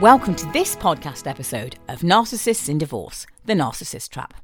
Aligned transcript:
Welcome 0.00 0.34
to 0.34 0.52
this 0.52 0.76
podcast 0.76 1.26
episode 1.26 1.76
of 1.88 2.00
Narcissists 2.00 2.68
in 2.68 2.76
Divorce 2.76 3.26
The 3.46 3.54
Narcissist 3.54 4.10
Trap. 4.10 4.34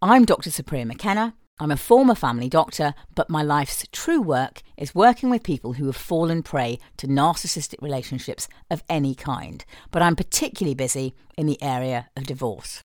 I'm 0.00 0.24
Dr. 0.24 0.48
Supriya 0.50 0.86
McKenna. 0.86 1.34
I'm 1.58 1.72
a 1.72 1.76
former 1.76 2.14
family 2.14 2.48
doctor, 2.48 2.94
but 3.16 3.28
my 3.28 3.42
life's 3.42 3.84
true 3.90 4.22
work 4.22 4.62
is 4.76 4.94
working 4.94 5.28
with 5.28 5.42
people 5.42 5.72
who 5.72 5.86
have 5.86 5.96
fallen 5.96 6.44
prey 6.44 6.78
to 6.98 7.08
narcissistic 7.08 7.82
relationships 7.82 8.46
of 8.70 8.84
any 8.88 9.16
kind. 9.16 9.64
But 9.90 10.02
I'm 10.02 10.14
particularly 10.14 10.76
busy 10.76 11.16
in 11.36 11.46
the 11.46 11.60
area 11.60 12.08
of 12.16 12.28
divorce. 12.28 12.80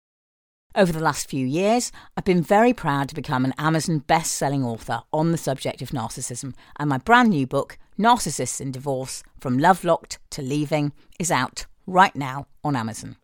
Over 0.77 0.93
the 0.93 1.03
last 1.03 1.29
few 1.29 1.45
years, 1.45 1.91
I've 2.17 2.25
been 2.25 2.45
very 2.45 2.73
proud 2.73 3.09
to 3.09 3.17
become 3.17 3.45
an 3.45 3.55
Amazon 3.59 3.99
best 3.99 4.35
selling 4.35 4.63
author 4.63 5.01
on 5.13 5.33
the 5.33 5.37
subject 5.37 5.83
of 5.83 5.91
narcissism, 5.91 6.55
and 6.79 6.89
my 6.89 6.99
brand 6.99 7.31
new 7.31 7.49
book, 7.49 7.77
Narcissists 7.99 8.61
in 8.61 8.71
Divorce 8.71 9.25
From 9.41 9.59
Love 9.59 9.83
Locked 9.83 10.21
to 10.31 10.43
Leaving, 10.43 10.93
is 11.19 11.33
out 11.33 11.67
right 11.89 12.15
now 12.15 12.47
on 12.63 12.77
Amazon. 12.77 13.17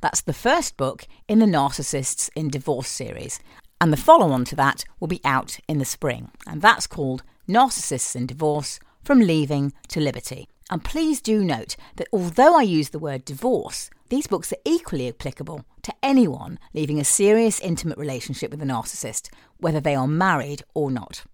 That's 0.00 0.20
the 0.20 0.32
first 0.32 0.76
book 0.76 1.06
in 1.28 1.38
the 1.38 1.46
Narcissists 1.46 2.28
in 2.34 2.48
Divorce 2.48 2.88
series, 2.88 3.38
and 3.80 3.92
the 3.92 3.96
follow 3.96 4.32
on 4.32 4.44
to 4.46 4.56
that 4.56 4.84
will 4.98 5.08
be 5.08 5.20
out 5.24 5.58
in 5.68 5.78
the 5.78 5.84
spring, 5.84 6.30
and 6.46 6.60
that's 6.60 6.86
called 6.86 7.22
Narcissists 7.48 8.16
in 8.16 8.26
Divorce 8.26 8.80
From 9.04 9.20
Leaving 9.20 9.72
to 9.88 10.00
Liberty. 10.00 10.48
And 10.70 10.82
please 10.82 11.20
do 11.20 11.44
note 11.44 11.76
that 11.96 12.08
although 12.12 12.56
I 12.58 12.62
use 12.62 12.90
the 12.90 12.98
word 12.98 13.24
divorce, 13.24 13.90
these 14.08 14.26
books 14.26 14.52
are 14.52 14.62
equally 14.64 15.08
applicable 15.08 15.64
to 15.82 15.94
anyone 16.02 16.58
leaving 16.74 16.98
a 16.98 17.04
serious 17.04 17.60
intimate 17.60 17.98
relationship 17.98 18.50
with 18.50 18.62
a 18.62 18.66
narcissist, 18.66 19.28
whether 19.58 19.80
they 19.80 19.94
are 19.94 20.08
married 20.08 20.62
or 20.74 20.90
not. 20.90 21.24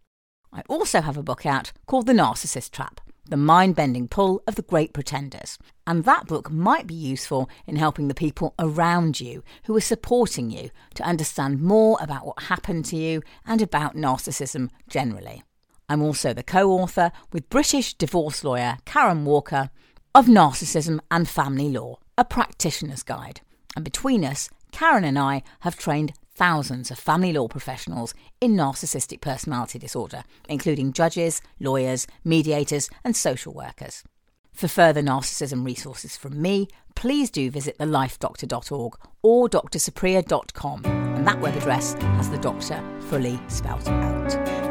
I 0.53 0.63
also 0.69 1.01
have 1.01 1.17
a 1.17 1.23
book 1.23 1.47
out 1.47 1.73
called 1.87 2.07
The 2.07 2.13
Narcissist 2.13 2.71
Trap, 2.71 3.01
the 3.29 3.37
mind 3.37 3.77
bending 3.77 4.09
pull 4.09 4.43
of 4.47 4.55
the 4.55 4.63
great 4.63 4.93
pretenders. 4.93 5.59
And 5.87 6.05
that 6.05 6.27
book 6.27 6.51
might 6.51 6.87
be 6.87 6.95
useful 6.95 7.49
in 7.67 7.77
helping 7.77 8.09
the 8.09 8.15
people 8.15 8.55
around 8.59 9.21
you 9.21 9.43
who 9.65 9.77
are 9.77 9.81
supporting 9.81 10.51
you 10.51 10.71
to 10.95 11.03
understand 11.03 11.61
more 11.61 11.99
about 12.01 12.27
what 12.27 12.45
happened 12.45 12.85
to 12.87 12.97
you 12.97 13.23
and 13.47 13.63
about 13.63 13.97
narcissism 13.97 14.71
generally. 14.89 15.43
I'm 15.89 16.03
also 16.03 16.35
the 16.35 16.43
co 16.43 16.71
author 16.71 17.13
with 17.33 17.49
British 17.49 17.95
divorce 17.95 18.45
lawyer 18.45 18.79
Karin 18.85 19.25
Walker 19.25 19.71
of 20.15 20.27
Narcissism 20.27 21.01
and 21.11 21.29
Family 21.29 21.71
Law, 21.71 21.99
a 22.17 22.25
practitioner's 22.25 23.03
guide. 23.03 23.41
And 23.77 23.85
between 23.85 24.25
us, 24.25 24.51
Karin 24.73 25.05
and 25.05 25.19
I 25.19 25.43
have 25.61 25.79
trained 25.79 26.13
thousands 26.39 26.93
of 26.93 26.99
family 26.99 27.33
law 27.33 27.49
professionals 27.49 28.15
in 28.41 28.53
narcissistic 28.53 29.21
personality 29.21 29.79
disorder, 29.79 30.23
including 30.49 30.93
judges, 30.93 31.43
lawyers, 31.59 32.07
mediators, 32.25 32.89
and 33.05 33.17
social 33.17 33.53
workers. 33.53 34.05
For 34.53 34.69
further 34.69 35.03
narcissism 35.03 35.67
resources 35.67 36.17
from 36.17 36.41
me, 36.41 36.69
please 36.95 37.31
do 37.31 37.51
visit 37.51 37.77
thelifedoctor.org 37.79 38.95
or 39.23 39.49
drsupriya.com, 39.49 40.85
and 40.85 41.27
that 41.27 41.41
web 41.41 41.57
address 41.57 41.95
has 41.95 42.31
the 42.31 42.39
doctor 42.39 42.83
fully 43.09 43.39
spelt 43.49 43.89
out. 43.89 44.69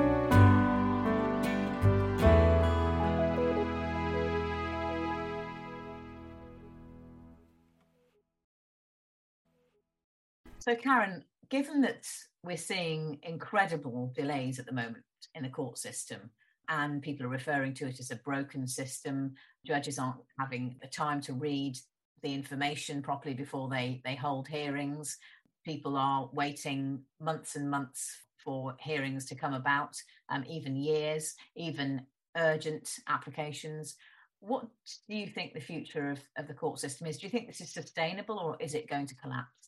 So, 10.59 10.76
Karin, 10.76 11.24
given 11.50 11.81
that 11.81 12.08
we're 12.44 12.58
seeing 12.58 13.20
incredible 13.23 14.12
delays 14.16 14.59
at 14.59 14.66
the 14.66 14.72
moment 14.72 15.03
in 15.36 15.44
the 15.44 15.50
court 15.50 15.78
system, 15.78 16.30
and 16.70 17.02
people 17.02 17.26
are 17.26 17.30
referring 17.30 17.73
to 17.76 17.88
it 17.88 18.00
as 18.00 18.12
a 18.12 18.17
broken 18.17 18.67
system, 18.67 19.34
judges 19.66 19.98
aren't 20.00 20.20
having 20.40 20.75
the 20.81 20.88
time 20.88 21.22
to 21.22 21.34
read 21.34 21.78
the 22.24 22.34
information 22.34 23.02
properly 23.02 23.34
before 23.34 23.69
they, 23.69 24.02
they 24.03 24.16
hold 24.16 24.47
hearings. 24.47 25.18
People 25.66 25.96
are 25.96 26.30
waiting 26.34 27.02
months 27.22 27.56
and 27.56 27.69
months 27.69 28.18
for 28.44 28.75
hearings 28.79 29.25
to 29.25 29.35
come 29.35 29.53
about, 29.53 29.96
um, 30.29 30.44
even 30.47 30.75
years, 30.75 31.35
even 31.56 32.02
urgent 32.35 32.90
applications. 33.08 33.96
What 34.40 34.68
do 35.09 35.16
you 35.16 35.28
think 35.28 35.53
the 35.53 35.59
future 35.59 36.09
of, 36.09 36.19
of 36.38 36.47
the 36.47 36.53
court 36.53 36.79
system 36.79 37.08
is? 37.08 37.18
Do 37.18 37.25
you 37.28 37.31
think 37.31 37.47
this 37.47 37.62
is 37.62 37.74
sustainable 37.74 38.40
or 38.40 38.58
is 38.59 38.74
it 38.74 38.90
going 38.90 39.08
to 39.08 39.16
collapse? 39.16 39.66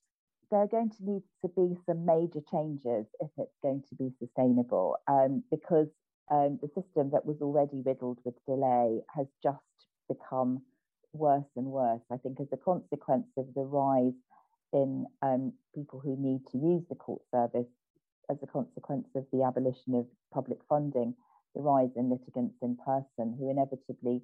There 0.51 0.61
are 0.61 0.67
going 0.67 0.89
to 0.89 1.05
need 1.05 1.23
to 1.41 1.47
be 1.49 1.75
some 1.85 2.05
major 2.05 2.41
changes 2.51 3.05
if 3.19 3.29
it's 3.37 3.57
going 3.61 3.83
to 3.89 3.95
be 3.95 4.11
sustainable, 4.19 4.95
um, 5.07 5.43
because 5.51 5.87
um, 6.31 6.59
the 6.61 6.69
system 6.69 7.09
that 7.11 7.25
was 7.25 7.37
already 7.41 7.81
riddled 7.85 8.19
with 8.23 8.33
delay 8.45 9.01
has 9.15 9.27
just 9.43 9.59
become 10.07 10.61
worse 11.13 11.49
and 11.55 11.65
worse. 11.65 12.01
I 12.11 12.17
think 12.17 12.39
as 12.39 12.47
a 12.51 12.57
consequence 12.57 13.27
of 13.37 13.45
the 13.55 13.61
rise 13.61 14.13
in 14.73 15.05
um, 15.21 15.53
people 15.73 15.99
who 15.99 16.15
need 16.17 16.41
to 16.51 16.57
use 16.57 16.83
the 16.89 16.95
court 16.95 17.21
service, 17.31 17.69
as 18.29 18.37
a 18.43 18.47
consequence 18.47 19.07
of 19.15 19.25
the 19.31 19.43
abolition 19.43 19.95
of 19.95 20.05
public 20.31 20.59
funding, 20.67 21.15
the 21.55 21.61
rise 21.61 21.89
in 21.95 22.09
litigants 22.09 22.55
in 22.61 22.77
person 22.77 23.35
who 23.37 23.49
inevitably 23.49 24.21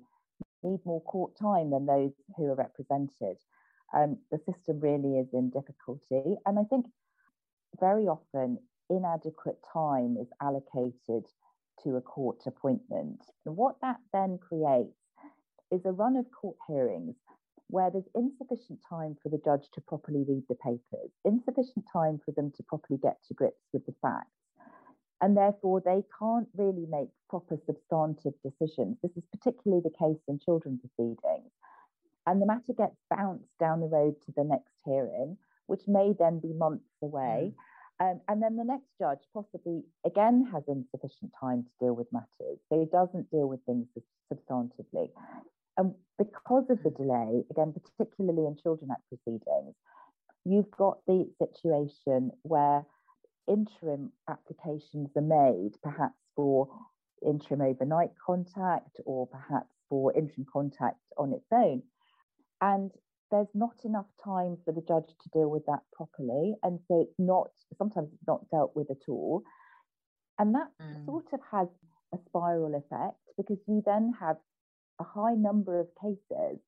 need 0.63 0.79
more 0.85 1.01
court 1.01 1.33
time 1.39 1.71
than 1.71 1.85
those 1.85 2.11
who 2.37 2.45
are 2.45 2.55
represented 2.55 3.37
um, 3.93 4.17
the 4.31 4.39
system 4.39 4.79
really 4.79 5.19
is 5.19 5.27
in 5.33 5.49
difficulty. 5.49 6.37
And 6.45 6.59
I 6.59 6.63
think 6.63 6.85
very 7.79 8.07
often 8.07 8.59
inadequate 8.89 9.59
time 9.71 10.17
is 10.19 10.27
allocated 10.41 11.25
to 11.83 11.95
a 11.95 12.01
court 12.01 12.41
appointment. 12.45 13.21
And 13.45 13.55
what 13.55 13.75
that 13.81 13.97
then 14.13 14.37
creates 14.37 14.95
is 15.71 15.85
a 15.85 15.91
run 15.91 16.15
of 16.15 16.25
court 16.31 16.57
hearings 16.67 17.15
where 17.67 17.89
there's 17.89 18.07
insufficient 18.13 18.79
time 18.87 19.17
for 19.21 19.29
the 19.29 19.41
judge 19.43 19.67
to 19.73 19.81
properly 19.81 20.23
read 20.27 20.43
the 20.47 20.55
papers, 20.55 21.11
insufficient 21.23 21.85
time 21.91 22.19
for 22.23 22.31
them 22.31 22.51
to 22.55 22.63
properly 22.63 22.99
get 23.01 23.17
to 23.27 23.33
grips 23.33 23.65
with 23.73 23.85
the 23.85 23.95
facts. 24.01 24.29
And 25.21 25.35
therefore, 25.35 25.81
they 25.83 26.03
can't 26.19 26.47
really 26.55 26.85
make 26.87 27.09
proper 27.29 27.57
substantive 27.65 28.33
decisions. 28.43 28.97
This 29.01 29.17
is 29.17 29.23
particularly 29.31 29.81
the 29.83 29.97
case 29.97 30.21
in 30.27 30.37
children 30.37 30.77
proceedings 30.77 31.51
and 32.25 32.41
the 32.41 32.45
matter 32.45 32.73
gets 32.75 32.95
bounced 33.09 33.57
down 33.59 33.81
the 33.81 33.87
road 33.87 34.15
to 34.25 34.33
the 34.35 34.43
next 34.43 34.73
hearing, 34.83 35.37
which 35.67 35.81
may 35.87 36.13
then 36.17 36.39
be 36.39 36.53
months 36.53 36.89
away. 37.01 37.53
Mm. 37.53 37.55
Um, 37.97 38.21
and 38.27 38.43
then 38.43 38.57
the 38.57 38.65
next 38.65 38.89
judge 38.99 39.19
possibly 39.33 39.83
again 40.05 40.49
has 40.51 40.63
insufficient 40.67 41.31
time 41.39 41.63
to 41.63 41.85
deal 41.85 41.95
with 41.95 42.11
matters, 42.11 42.59
so 42.67 42.79
he 42.79 42.85
doesn't 42.91 43.31
deal 43.31 43.47
with 43.47 43.63
things 43.65 43.87
substantively. 44.33 45.11
And 45.77 45.93
because 46.17 46.65
of 46.69 46.83
the 46.83 46.89
delay, 46.89 47.43
again, 47.49 47.73
particularly 47.73 48.47
in 48.47 48.57
Children 48.61 48.91
Act 48.91 49.03
proceedings, 49.07 49.75
you've 50.43 50.71
got 50.71 50.97
the 51.07 51.29
situation 51.39 52.31
where 52.43 52.85
interim 53.47 54.11
applications 54.29 55.09
are 55.15 55.21
made, 55.21 55.71
perhaps 55.83 56.15
for 56.35 56.67
interim 57.25 57.61
overnight 57.61 58.11
contact 58.25 58.99
or 59.05 59.27
perhaps 59.27 59.69
for 59.89 60.13
interim 60.13 60.45
contact 60.51 60.99
on 61.17 61.33
its 61.33 61.45
own. 61.51 61.81
And 62.61 62.91
there's 63.31 63.53
not 63.53 63.75
enough 63.83 64.05
time 64.23 64.57
for 64.63 64.71
the 64.71 64.83
judge 64.87 65.07
to 65.07 65.29
deal 65.33 65.49
with 65.49 65.65
that 65.65 65.81
properly. 65.93 66.55
And 66.63 66.79
so 66.87 67.01
it's 67.01 67.19
not, 67.19 67.49
sometimes 67.77 68.09
it's 68.13 68.27
not 68.27 68.49
dealt 68.49 68.75
with 68.75 68.89
at 68.91 69.09
all. 69.09 69.43
And 70.39 70.53
that 70.55 70.69
mm. 70.81 71.05
sort 71.05 71.25
of 71.33 71.39
has 71.51 71.67
a 72.13 72.17
spiral 72.27 72.75
effect 72.75 73.19
because 73.37 73.57
you 73.67 73.81
then 73.85 74.13
have 74.19 74.37
a 74.99 75.03
high 75.03 75.33
number 75.33 75.79
of 75.79 75.87
cases 76.01 76.59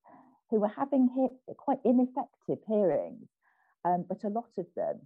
who 0.50 0.64
are 0.64 0.74
having 0.75 1.09
he- 1.16 1.53
quite 1.56 1.80
ineffective 1.84 2.59
hearings, 2.68 3.28
um, 3.86 4.06
but 4.08 4.24
a 4.24 4.30
lot 4.30 4.50
of 4.58 4.66
them. 4.75 5.00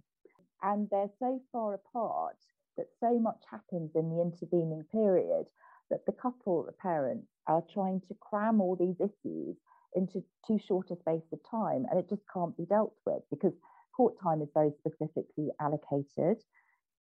And 0.62 0.88
they're 0.90 1.10
so 1.18 1.40
far 1.50 1.74
apart 1.74 2.36
that 2.76 2.86
so 3.00 3.18
much 3.18 3.42
happens 3.50 3.90
in 3.94 4.10
the 4.10 4.22
intervening 4.22 4.84
period 4.90 5.46
that 5.90 6.06
the 6.06 6.12
couple, 6.12 6.64
the 6.64 6.72
parents, 6.72 7.28
are 7.46 7.62
trying 7.74 8.00
to 8.08 8.14
cram 8.20 8.60
all 8.60 8.76
these 8.76 9.00
issues 9.00 9.56
into 9.94 10.22
too 10.46 10.58
short 10.66 10.90
a 10.90 10.96
space 10.96 11.22
of 11.32 11.38
time 11.50 11.86
and 11.90 11.98
it 11.98 12.08
just 12.08 12.22
can't 12.32 12.56
be 12.56 12.64
dealt 12.64 12.94
with 13.04 13.22
because 13.30 13.52
court 13.96 14.14
time 14.22 14.40
is 14.42 14.48
very 14.54 14.72
specifically 14.78 15.50
allocated. 15.60 16.42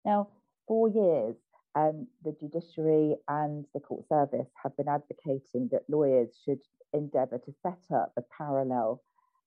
Now, 0.05 0.29
for 0.67 0.89
years, 0.89 1.35
um, 1.75 2.07
the 2.23 2.35
judiciary 2.39 3.15
and 3.27 3.65
the 3.73 3.79
court 3.79 4.07
service 4.07 4.47
have 4.61 4.75
been 4.77 4.87
advocating 4.87 5.69
that 5.71 5.89
lawyers 5.89 6.29
should 6.45 6.59
endeavour 6.93 7.39
to 7.39 7.53
set 7.63 7.79
up 7.95 8.13
a 8.17 8.21
parallel, 8.37 9.01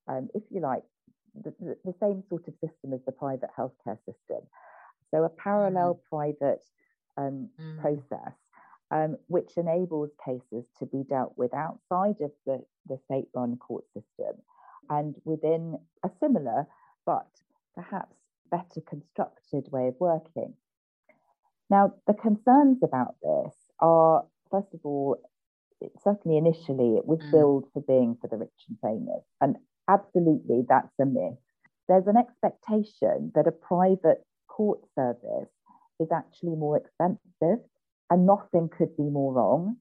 um, 0.08 0.28
if 0.34 0.42
you 0.50 0.60
like, 0.60 0.82
the, 1.44 1.54
the, 1.60 1.76
the, 1.84 1.94
same 2.00 2.24
sort 2.28 2.48
of 2.48 2.54
system 2.54 2.94
as 2.94 3.00
the 3.04 3.12
private 3.12 3.50
healthcare 3.56 3.98
system. 3.98 4.40
So, 5.10 5.22
a 5.22 5.28
parallel 5.28 5.94
mm. 5.94 6.08
private 6.08 6.66
um, 7.16 7.50
mm. 7.60 7.80
process 7.80 8.32
um, 8.90 9.16
which 9.26 9.56
enables 9.56 10.10
cases 10.24 10.64
to 10.78 10.86
be 10.86 11.02
dealt 11.08 11.32
with 11.36 11.52
outside 11.54 12.20
of 12.20 12.30
the, 12.46 12.62
the 12.88 12.98
state 13.06 13.28
run 13.34 13.56
court 13.56 13.84
system 13.94 14.40
and 14.88 15.14
within 15.24 15.76
a 16.04 16.10
similar 16.20 16.66
but 17.04 17.26
perhaps 17.74 18.14
better 18.50 18.80
constructed 18.88 19.66
way 19.72 19.88
of 19.88 19.94
working. 19.98 20.54
Now, 21.68 21.94
the 22.06 22.14
concerns 22.14 22.78
about 22.82 23.16
this 23.22 23.54
are, 23.80 24.24
first 24.50 24.72
of 24.72 24.80
all, 24.84 25.16
certainly 26.02 26.38
initially, 26.38 26.96
it 26.96 27.06
was 27.06 27.18
mm. 27.18 27.30
billed 27.32 27.64
for 27.72 27.82
being 27.82 28.16
for 28.20 28.28
the 28.28 28.36
rich 28.36 28.50
and 28.68 28.78
famous. 28.80 29.24
And 29.40 29.56
absolutely 29.88 30.64
that's 30.68 30.94
a 31.00 31.06
myth. 31.06 31.38
There's 31.88 32.06
an 32.06 32.16
expectation 32.16 33.32
that 33.34 33.46
a 33.46 33.52
private 33.52 34.24
court 34.48 34.80
service 34.94 35.50
is 36.00 36.08
actually 36.12 36.56
more 36.56 36.76
expensive 36.76 37.64
and 38.10 38.26
nothing 38.26 38.68
could 38.68 38.96
be 38.96 39.04
more 39.04 39.32
wrong. 39.32 39.76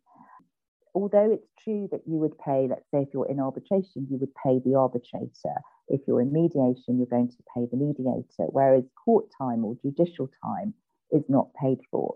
Although 0.93 1.33
it's 1.33 1.47
true 1.63 1.89
that 1.91 2.01
you 2.07 2.15
would 2.15 2.37
pay, 2.39 2.67
let's 2.69 2.85
say 2.93 3.01
if 3.01 3.09
you're 3.13 3.29
in 3.29 3.39
arbitration, 3.39 4.07
you 4.09 4.17
would 4.17 4.33
pay 4.35 4.59
the 4.63 4.75
arbitrator. 4.75 5.55
If 5.89 6.01
you're 6.07 6.21
in 6.21 6.31
mediation, 6.31 6.97
you're 6.97 7.05
going 7.05 7.29
to 7.29 7.43
pay 7.53 7.65
the 7.69 7.77
mediator, 7.77 8.47
whereas 8.49 8.85
court 9.03 9.25
time 9.37 9.65
or 9.65 9.75
judicial 9.83 10.29
time 10.43 10.73
is 11.11 11.23
not 11.27 11.53
paid 11.61 11.79
for. 11.91 12.15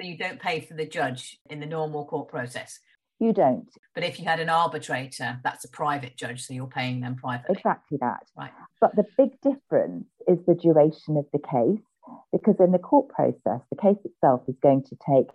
So 0.00 0.06
you 0.06 0.16
don't 0.16 0.40
pay 0.40 0.60
for 0.60 0.74
the 0.74 0.86
judge 0.86 1.38
in 1.50 1.60
the 1.60 1.66
normal 1.66 2.06
court 2.06 2.28
process? 2.28 2.78
You 3.18 3.32
don't. 3.32 3.68
But 3.94 4.04
if 4.04 4.18
you 4.18 4.24
had 4.24 4.40
an 4.40 4.48
arbitrator, 4.48 5.38
that's 5.44 5.64
a 5.64 5.68
private 5.68 6.16
judge, 6.16 6.44
so 6.46 6.54
you're 6.54 6.66
paying 6.66 7.00
them 7.00 7.16
privately. 7.16 7.56
Exactly 7.58 7.98
that. 8.00 8.22
Right. 8.36 8.50
But 8.80 8.96
the 8.96 9.04
big 9.18 9.40
difference 9.42 10.06
is 10.26 10.38
the 10.46 10.54
duration 10.54 11.16
of 11.16 11.26
the 11.32 11.38
case, 11.38 11.84
because 12.32 12.56
in 12.58 12.72
the 12.72 12.78
court 12.78 13.10
process, 13.10 13.60
the 13.70 13.76
case 13.80 13.98
itself 14.04 14.42
is 14.48 14.56
going 14.62 14.84
to 14.84 14.96
take 15.06 15.28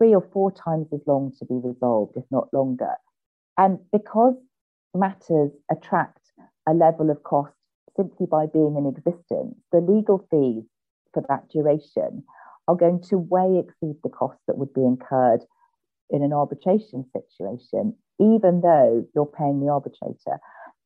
three 0.00 0.14
or 0.14 0.26
four 0.32 0.50
times 0.50 0.86
as 0.94 1.00
long 1.06 1.30
to 1.38 1.44
be 1.44 1.60
resolved, 1.62 2.16
if 2.16 2.24
not 2.30 2.48
longer. 2.54 2.94
And 3.58 3.78
because 3.92 4.34
matters 4.94 5.50
attract 5.70 6.20
a 6.66 6.72
level 6.72 7.10
of 7.10 7.22
cost 7.22 7.52
simply 7.96 8.26
by 8.26 8.46
being 8.46 8.76
in 8.78 8.86
existence, 8.86 9.56
the 9.72 9.80
legal 9.80 10.26
fees 10.30 10.64
for 11.12 11.22
that 11.28 11.50
duration 11.50 12.24
are 12.66 12.76
going 12.76 13.02
to 13.10 13.18
way 13.18 13.58
exceed 13.58 13.96
the 14.02 14.08
costs 14.08 14.42
that 14.46 14.56
would 14.56 14.72
be 14.72 14.84
incurred 14.84 15.42
in 16.08 16.22
an 16.22 16.32
arbitration 16.32 17.04
situation, 17.12 17.94
even 18.18 18.62
though 18.62 19.04
you're 19.14 19.26
paying 19.26 19.60
the 19.60 19.70
arbitrator. 19.70 20.40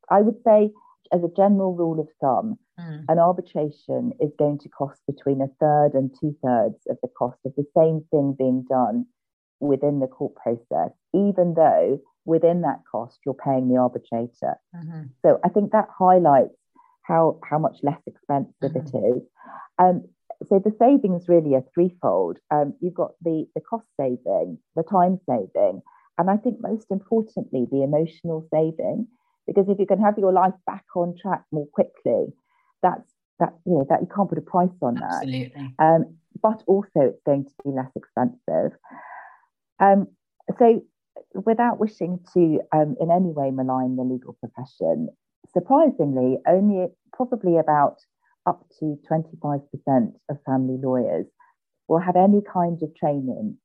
I 0.09 0.21
would 0.21 0.41
say, 0.43 0.71
as 1.11 1.23
a 1.23 1.35
general 1.35 1.73
rule 1.75 1.99
of 1.99 2.07
thumb, 2.21 2.57
mm. 2.79 3.05
an 3.07 3.19
arbitration 3.19 4.13
is 4.19 4.31
going 4.37 4.59
to 4.59 4.69
cost 4.69 5.01
between 5.07 5.41
a 5.41 5.47
third 5.59 5.93
and 5.93 6.15
two 6.19 6.35
thirds 6.43 6.77
of 6.89 6.97
the 7.01 7.09
cost 7.17 7.39
of 7.45 7.53
the 7.55 7.65
same 7.75 8.03
thing 8.11 8.35
being 8.37 8.65
done 8.69 9.05
within 9.59 9.99
the 9.99 10.07
court 10.07 10.33
process, 10.35 10.91
even 11.13 11.53
though 11.55 11.99
within 12.25 12.61
that 12.61 12.81
cost 12.91 13.19
you're 13.25 13.35
paying 13.35 13.69
the 13.69 13.77
arbitrator. 13.77 14.55
Mm-hmm. 14.75 15.03
So 15.21 15.39
I 15.43 15.49
think 15.49 15.71
that 15.71 15.87
highlights 15.97 16.55
how 17.03 17.39
how 17.47 17.59
much 17.59 17.77
less 17.83 18.01
expensive 18.07 18.53
mm-hmm. 18.63 18.97
it 18.97 19.15
is. 19.15 19.21
Um, 19.77 20.05
so 20.47 20.59
the 20.59 20.75
savings 20.77 21.29
really 21.29 21.55
are 21.55 21.63
threefold. 21.73 22.39
Um, 22.51 22.73
you've 22.81 22.93
got 22.93 23.11
the, 23.21 23.47
the 23.55 23.61
cost 23.61 23.87
saving, 23.99 24.57
the 24.75 24.83
time 24.83 25.19
saving, 25.27 25.81
and 26.17 26.29
I 26.29 26.37
think 26.37 26.57
most 26.59 26.87
importantly, 26.91 27.67
the 27.71 27.83
emotional 27.83 28.47
saving. 28.51 29.07
Because 29.47 29.69
if 29.69 29.79
you 29.79 29.85
can 29.85 30.01
have 30.01 30.17
your 30.17 30.33
life 30.33 30.53
back 30.65 30.85
on 30.95 31.15
track 31.21 31.43
more 31.51 31.67
quickly, 31.67 32.33
that's 32.81 33.11
that 33.39 33.53
you 33.65 33.73
know 33.73 33.85
that 33.89 34.01
you 34.01 34.07
can't 34.13 34.29
put 34.29 34.37
a 34.37 34.41
price 34.41 34.69
on 34.81 35.01
Absolutely. 35.01 35.73
that. 35.77 35.83
Um, 35.83 36.17
but 36.41 36.63
also 36.67 36.89
it's 36.95 37.21
going 37.25 37.45
to 37.45 37.51
be 37.63 37.71
less 37.71 37.91
expensive. 37.95 38.77
Um, 39.79 40.07
so 40.57 40.81
without 41.33 41.79
wishing 41.79 42.19
to 42.33 42.59
um, 42.73 42.95
in 42.99 43.11
any 43.11 43.31
way 43.31 43.51
malign 43.51 43.95
the 43.95 44.03
legal 44.03 44.37
profession, 44.39 45.09
surprisingly, 45.53 46.37
only 46.47 46.87
probably 47.13 47.57
about 47.57 47.97
up 48.45 48.65
to 48.79 48.97
25% 49.09 50.13
of 50.29 50.37
family 50.45 50.77
lawyers 50.81 51.25
will 51.87 51.99
have 51.99 52.15
any 52.15 52.41
kind 52.41 52.81
of 52.83 52.95
training, 52.95 53.57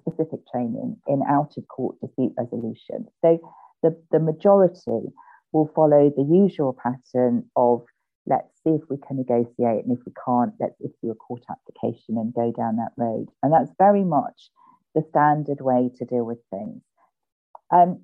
specific 0.00 0.40
training 0.50 0.96
in 1.06 1.22
out 1.28 1.52
of 1.56 1.66
court 1.68 1.96
dispute 2.00 2.32
resolution. 2.36 3.06
So 3.24 3.38
the, 3.84 3.94
the 4.10 4.18
majority 4.18 5.12
will 5.52 5.70
follow 5.76 6.10
the 6.10 6.24
usual 6.24 6.76
pattern 6.82 7.44
of 7.54 7.84
let's 8.26 8.48
see 8.64 8.70
if 8.70 8.80
we 8.88 8.96
can 9.06 9.18
negotiate, 9.18 9.84
and 9.84 9.96
if 9.96 10.04
we 10.06 10.12
can't, 10.24 10.54
let's 10.58 10.80
issue 10.80 11.10
a 11.10 11.14
court 11.14 11.42
application 11.50 12.16
and 12.16 12.32
go 12.32 12.50
down 12.56 12.76
that 12.76 12.92
road. 12.96 13.28
And 13.42 13.52
that's 13.52 13.70
very 13.78 14.02
much 14.02 14.50
the 14.94 15.04
standard 15.10 15.60
way 15.60 15.90
to 15.98 16.04
deal 16.06 16.24
with 16.24 16.38
things. 16.50 16.80
Um, 17.70 18.00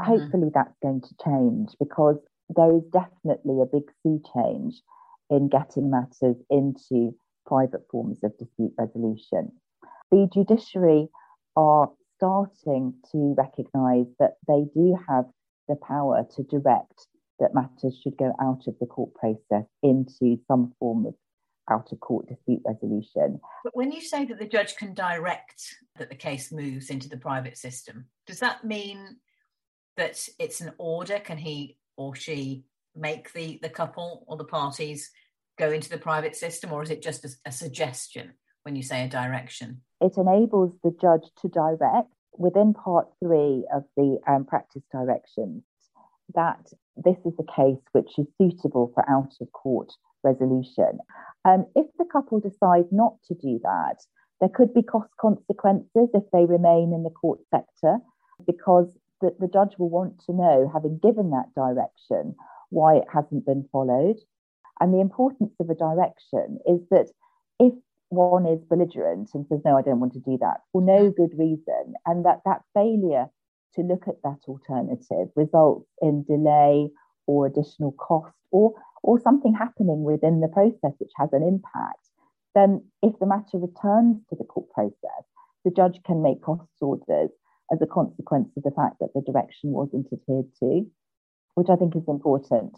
mm-hmm. 0.00 0.04
Hopefully, 0.04 0.50
that's 0.54 0.78
going 0.80 1.02
to 1.02 1.14
change 1.24 1.70
because 1.80 2.18
there 2.48 2.76
is 2.76 2.84
definitely 2.92 3.60
a 3.60 3.66
big 3.66 3.90
sea 4.02 4.18
change 4.32 4.80
in 5.28 5.48
getting 5.48 5.90
matters 5.90 6.36
into 6.48 7.12
private 7.44 7.82
forms 7.90 8.22
of 8.22 8.38
dispute 8.38 8.72
resolution. 8.78 9.50
The 10.12 10.28
judiciary 10.32 11.08
are 11.56 11.90
starting 12.16 12.94
to 13.12 13.34
recognise 13.36 14.06
that 14.18 14.34
they 14.48 14.64
do 14.74 14.98
have 15.08 15.24
the 15.68 15.76
power 15.76 16.26
to 16.36 16.42
direct 16.44 17.06
that 17.38 17.54
matters 17.54 17.98
should 18.02 18.16
go 18.16 18.32
out 18.40 18.62
of 18.66 18.74
the 18.80 18.86
court 18.86 19.14
process 19.14 19.66
into 19.82 20.38
some 20.48 20.72
form 20.78 21.06
of 21.06 21.14
out 21.68 21.90
of 21.92 21.98
court 22.00 22.28
dispute 22.28 22.62
resolution. 22.64 23.40
But 23.64 23.76
when 23.76 23.90
you 23.90 24.00
say 24.00 24.24
that 24.26 24.38
the 24.38 24.46
judge 24.46 24.76
can 24.76 24.94
direct 24.94 25.62
that 25.98 26.08
the 26.08 26.14
case 26.14 26.52
moves 26.52 26.90
into 26.90 27.08
the 27.08 27.16
private 27.16 27.58
system, 27.58 28.06
does 28.26 28.38
that 28.38 28.64
mean 28.64 29.16
that 29.96 30.28
it's 30.38 30.60
an 30.60 30.72
order? 30.78 31.18
Can 31.18 31.38
he 31.38 31.78
or 31.96 32.14
she 32.14 32.64
make 32.94 33.32
the, 33.32 33.58
the 33.62 33.68
couple 33.68 34.24
or 34.28 34.36
the 34.36 34.44
parties 34.44 35.10
go 35.58 35.70
into 35.70 35.88
the 35.88 35.98
private 35.98 36.36
system, 36.36 36.72
or 36.72 36.82
is 36.82 36.90
it 36.90 37.02
just 37.02 37.24
a, 37.24 37.30
a 37.46 37.52
suggestion 37.52 38.32
when 38.62 38.76
you 38.76 38.82
say 38.82 39.04
a 39.04 39.08
direction? 39.08 39.80
It 40.00 40.16
enables 40.16 40.72
the 40.82 40.94
judge 41.00 41.28
to 41.40 41.48
direct 41.48 42.10
within 42.38 42.74
part 42.74 43.08
three 43.18 43.66
of 43.74 43.84
the 43.96 44.18
um, 44.26 44.44
practice 44.44 44.82
directions 44.92 45.62
that 46.34 46.72
this 46.96 47.16
is 47.24 47.34
a 47.38 47.52
case 47.56 47.82
which 47.92 48.18
is 48.18 48.26
suitable 48.38 48.90
for 48.94 49.08
out 49.08 49.32
of 49.40 49.52
court 49.52 49.92
resolution. 50.24 50.98
Um, 51.44 51.66
if 51.74 51.86
the 51.98 52.04
couple 52.04 52.40
decide 52.40 52.90
not 52.90 53.14
to 53.28 53.34
do 53.34 53.60
that, 53.62 53.96
there 54.40 54.50
could 54.50 54.74
be 54.74 54.82
cost 54.82 55.10
consequences 55.20 56.08
if 56.12 56.24
they 56.32 56.44
remain 56.44 56.92
in 56.92 57.04
the 57.04 57.10
court 57.10 57.40
sector 57.50 57.98
because 58.46 58.88
the, 59.20 59.34
the 59.40 59.48
judge 59.48 59.74
will 59.78 59.88
want 59.88 60.20
to 60.26 60.32
know, 60.32 60.70
having 60.72 60.98
given 60.98 61.30
that 61.30 61.54
direction, 61.54 62.34
why 62.70 62.96
it 62.96 63.06
hasn't 63.12 63.46
been 63.46 63.66
followed. 63.72 64.16
And 64.80 64.92
the 64.92 65.00
importance 65.00 65.54
of 65.58 65.70
a 65.70 65.74
direction 65.74 66.58
is 66.66 66.80
that 66.90 67.08
if 67.58 67.72
one 68.08 68.46
is 68.46 68.62
belligerent 68.64 69.30
and 69.34 69.46
says, 69.46 69.60
no, 69.64 69.76
I 69.76 69.82
don't 69.82 70.00
want 70.00 70.12
to 70.14 70.20
do 70.20 70.38
that 70.40 70.60
for 70.72 70.82
no 70.82 71.10
good 71.10 71.36
reason, 71.36 71.94
and 72.04 72.24
that 72.24 72.42
that 72.44 72.62
failure 72.74 73.26
to 73.74 73.82
look 73.82 74.08
at 74.08 74.22
that 74.22 74.40
alternative 74.48 75.28
results 75.36 75.88
in 76.00 76.24
delay 76.24 76.88
or 77.26 77.46
additional 77.46 77.92
cost 77.92 78.34
or, 78.50 78.74
or 79.02 79.20
something 79.20 79.54
happening 79.54 80.02
within 80.02 80.40
the 80.40 80.48
process 80.48 80.94
which 80.98 81.10
has 81.16 81.28
an 81.32 81.42
impact, 81.42 81.98
then 82.54 82.82
if 83.02 83.18
the 83.18 83.26
matter 83.26 83.58
returns 83.58 84.16
to 84.30 84.36
the 84.36 84.44
court 84.44 84.70
process, 84.70 85.24
the 85.64 85.70
judge 85.70 86.00
can 86.06 86.22
make 86.22 86.40
cost 86.42 86.62
orders 86.80 87.30
as 87.72 87.82
a 87.82 87.86
consequence 87.86 88.48
of 88.56 88.62
the 88.62 88.70
fact 88.70 88.96
that 89.00 89.12
the 89.14 89.20
direction 89.20 89.70
wasn't 89.70 90.06
adhered 90.12 90.46
to, 90.60 90.86
which 91.54 91.68
I 91.68 91.76
think 91.76 91.96
is 91.96 92.08
important. 92.08 92.76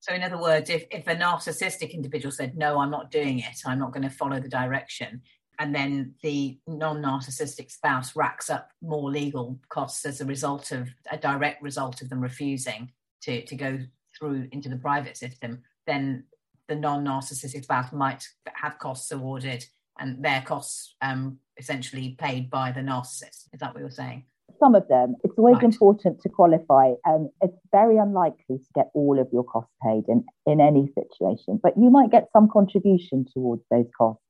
So, 0.00 0.14
in 0.14 0.22
other 0.22 0.40
words, 0.40 0.70
if, 0.70 0.84
if 0.90 1.06
a 1.06 1.14
narcissistic 1.14 1.92
individual 1.92 2.32
said, 2.32 2.56
No, 2.56 2.78
I'm 2.78 2.90
not 2.90 3.10
doing 3.10 3.38
it, 3.40 3.60
I'm 3.66 3.78
not 3.78 3.92
going 3.92 4.02
to 4.02 4.10
follow 4.10 4.40
the 4.40 4.48
direction, 4.48 5.22
and 5.58 5.74
then 5.74 6.14
the 6.22 6.58
non 6.66 7.02
narcissistic 7.02 7.70
spouse 7.70 8.16
racks 8.16 8.48
up 8.48 8.70
more 8.80 9.10
legal 9.10 9.60
costs 9.68 10.06
as 10.06 10.22
a 10.22 10.24
result 10.24 10.72
of 10.72 10.88
a 11.10 11.18
direct 11.18 11.62
result 11.62 12.00
of 12.00 12.08
them 12.08 12.20
refusing 12.20 12.90
to, 13.22 13.44
to 13.44 13.54
go 13.54 13.78
through 14.18 14.48
into 14.52 14.70
the 14.70 14.76
private 14.76 15.18
system, 15.18 15.62
then 15.86 16.24
the 16.68 16.74
non 16.74 17.04
narcissistic 17.04 17.64
spouse 17.64 17.92
might 17.92 18.26
have 18.54 18.78
costs 18.78 19.12
awarded 19.12 19.66
and 19.98 20.24
their 20.24 20.40
costs 20.40 20.96
um, 21.02 21.38
essentially 21.58 22.16
paid 22.18 22.48
by 22.48 22.72
the 22.72 22.80
narcissist. 22.80 23.48
Is 23.52 23.60
that 23.60 23.74
what 23.74 23.80
you're 23.80 23.90
saying? 23.90 24.24
Some 24.60 24.74
of 24.74 24.86
them, 24.88 25.16
it's 25.24 25.34
always 25.38 25.56
right. 25.56 25.64
important 25.64 26.20
to 26.20 26.28
qualify. 26.28 26.92
Um, 27.06 27.30
it's 27.40 27.56
very 27.72 27.96
unlikely 27.96 28.58
to 28.58 28.66
get 28.74 28.90
all 28.94 29.18
of 29.18 29.28
your 29.32 29.44
costs 29.44 29.72
paid 29.82 30.04
in, 30.06 30.24
in 30.46 30.60
any 30.60 30.92
situation, 30.94 31.58
but 31.62 31.76
you 31.76 31.90
might 31.90 32.10
get 32.10 32.28
some 32.32 32.48
contribution 32.48 33.26
towards 33.32 33.62
those 33.70 33.86
costs 33.96 34.22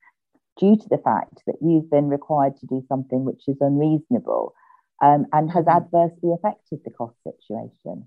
due 0.59 0.77
to 0.77 0.89
the 0.89 0.99
fact 0.99 1.43
that 1.47 1.57
you've 1.61 1.91
been 1.91 2.09
required 2.09 2.57
to 2.59 2.67
do 2.67 2.83
something 2.89 3.25
which 3.25 3.43
is 3.49 3.57
unreasonable 3.61 4.55
um, 5.03 5.27
and 5.33 5.51
has 5.51 5.65
mm-hmm. 5.65 5.77
adversely 5.77 6.33
affected 6.33 6.81
the 6.85 6.91
cost 6.91 7.17
situation. 7.25 8.07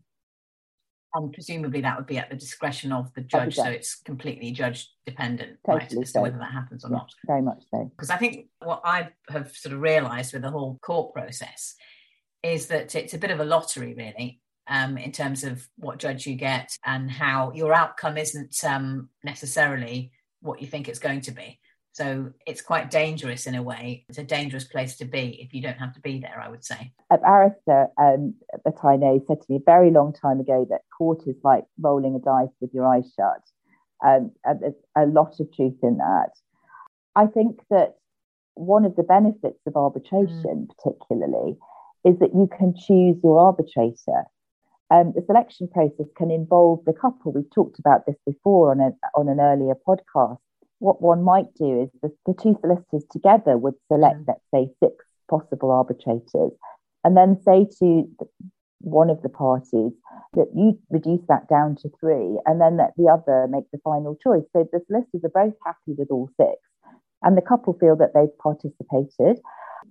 And 1.15 1.31
presumably 1.31 1.81
that 1.81 1.95
would 1.95 2.07
be 2.07 2.17
at 2.17 2.31
the 2.31 2.35
discretion 2.35 2.91
of 2.91 3.13
the 3.13 3.21
judge, 3.21 3.55
so 3.55 3.65
it's 3.65 3.95
completely 3.95 4.51
judge 4.51 4.89
dependent, 5.05 5.59
totally 5.63 5.97
right, 5.97 6.03
as 6.03 6.11
so. 6.11 6.19
to 6.19 6.23
whether 6.23 6.39
that 6.39 6.51
happens 6.51 6.83
or 6.83 6.89
yeah, 6.89 6.97
not. 6.97 7.11
Very 7.27 7.41
much 7.43 7.63
so. 7.69 7.91
Because 7.95 8.09
I 8.09 8.17
think 8.17 8.47
what 8.59 8.81
I 8.83 9.09
have 9.29 9.55
sort 9.55 9.73
of 9.73 9.81
realised 9.81 10.33
with 10.33 10.41
the 10.41 10.49
whole 10.49 10.79
court 10.83 11.13
process 11.13 11.75
is 12.43 12.67
that 12.67 12.95
it's 12.95 13.13
a 13.13 13.17
bit 13.17 13.31
of 13.31 13.39
a 13.39 13.45
lottery, 13.45 13.93
really, 13.93 14.41
um, 14.67 14.97
in 14.97 15.11
terms 15.11 15.43
of 15.43 15.67
what 15.77 15.99
judge 15.99 16.27
you 16.27 16.35
get 16.35 16.77
and 16.85 17.09
how 17.09 17.51
your 17.53 17.73
outcome 17.73 18.17
isn't 18.17 18.63
um, 18.63 19.09
necessarily 19.23 20.11
what 20.41 20.61
you 20.61 20.67
think 20.67 20.87
it's 20.87 20.99
going 20.99 21.21
to 21.21 21.31
be. 21.31 21.59
So 21.93 22.31
it's 22.47 22.61
quite 22.61 22.89
dangerous 22.89 23.45
in 23.45 23.53
a 23.53 23.61
way. 23.61 24.03
It's 24.09 24.17
a 24.17 24.23
dangerous 24.23 24.63
place 24.63 24.97
to 24.97 25.05
be 25.05 25.39
if 25.41 25.53
you 25.53 25.61
don't 25.61 25.77
have 25.77 25.93
to 25.93 26.01
be 26.01 26.19
there, 26.19 26.41
I 26.43 26.49
would 26.49 26.65
say. 26.65 26.91
A 27.11 27.19
barrister 27.19 27.87
um, 27.99 28.33
that 28.65 28.83
I 28.83 28.95
know 28.95 29.23
said 29.27 29.41
to 29.41 29.45
me 29.47 29.57
a 29.57 29.63
very 29.63 29.91
long 29.91 30.11
time 30.11 30.39
ago 30.39 30.65
that 30.71 30.81
court 30.97 31.21
is 31.27 31.35
like 31.43 31.65
rolling 31.79 32.15
a 32.15 32.19
dice 32.19 32.53
with 32.59 32.71
your 32.73 32.87
eyes 32.87 33.13
shut. 33.15 33.43
Um, 34.03 34.31
and 34.43 34.59
there's 34.59 34.73
a 34.97 35.05
lot 35.05 35.39
of 35.39 35.53
truth 35.53 35.77
in 35.83 35.97
that. 35.97 36.31
I 37.15 37.27
think 37.27 37.61
that 37.69 37.93
one 38.55 38.85
of 38.85 38.95
the 38.95 39.03
benefits 39.03 39.59
of 39.67 39.75
arbitration, 39.75 40.67
mm. 40.67 40.69
particularly, 40.75 41.57
is 42.03 42.19
that 42.19 42.33
you 42.33 42.49
can 42.57 42.73
choose 42.75 43.17
your 43.23 43.39
arbitrator. 43.39 44.23
Um, 44.91 45.13
the 45.15 45.23
selection 45.25 45.67
process 45.67 46.07
can 46.17 46.29
involve 46.29 46.83
the 46.85 46.93
couple. 46.93 47.31
We've 47.31 47.49
talked 47.53 47.79
about 47.79 48.05
this 48.05 48.15
before 48.25 48.71
on, 48.71 48.79
a, 48.79 48.91
on 49.15 49.29
an 49.29 49.39
earlier 49.39 49.75
podcast. 49.87 50.37
What 50.79 51.01
one 51.01 51.23
might 51.23 51.53
do 51.55 51.83
is 51.83 51.89
the, 52.01 52.11
the 52.25 52.33
two 52.41 52.57
solicitors 52.61 53.05
together 53.11 53.57
would 53.57 53.75
select, 53.91 54.19
mm. 54.19 54.25
let's 54.27 54.45
say, 54.53 54.71
six 54.83 55.05
possible 55.29 55.71
arbitrators, 55.71 56.51
and 57.03 57.15
then 57.15 57.41
say 57.43 57.65
to 57.79 58.03
one 58.79 59.09
of 59.09 59.21
the 59.21 59.29
parties 59.29 59.93
that 60.33 60.47
you 60.53 60.77
reduce 60.89 61.25
that 61.29 61.47
down 61.47 61.77
to 61.77 61.89
three, 61.99 62.37
and 62.45 62.59
then 62.59 62.77
let 62.77 62.91
the 62.97 63.07
other 63.07 63.47
make 63.49 63.63
the 63.71 63.79
final 63.83 64.17
choice. 64.21 64.43
So 64.51 64.67
the 64.71 64.81
solicitors 64.87 65.23
are 65.23 65.45
both 65.45 65.55
happy 65.65 65.95
with 65.97 66.11
all 66.11 66.29
six 66.37 66.59
and 67.23 67.37
the 67.37 67.41
couple 67.41 67.73
feel 67.79 67.95
that 67.95 68.13
they've 68.13 68.37
participated, 68.37 69.39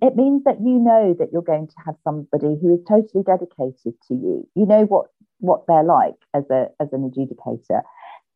it 0.01 0.15
means 0.15 0.43
that 0.43 0.59
you 0.61 0.79
know 0.79 1.15
that 1.19 1.29
you're 1.31 1.41
going 1.41 1.67
to 1.67 1.75
have 1.85 1.95
somebody 2.03 2.57
who 2.61 2.73
is 2.73 2.81
totally 2.87 3.23
dedicated 3.23 3.93
to 4.07 4.13
you. 4.13 4.47
You 4.55 4.65
know 4.65 4.83
what 4.85 5.07
what 5.39 5.65
they're 5.67 5.83
like 5.83 6.15
as 6.33 6.43
a 6.49 6.67
as 6.79 6.91
an 6.93 7.09
adjudicator. 7.09 7.81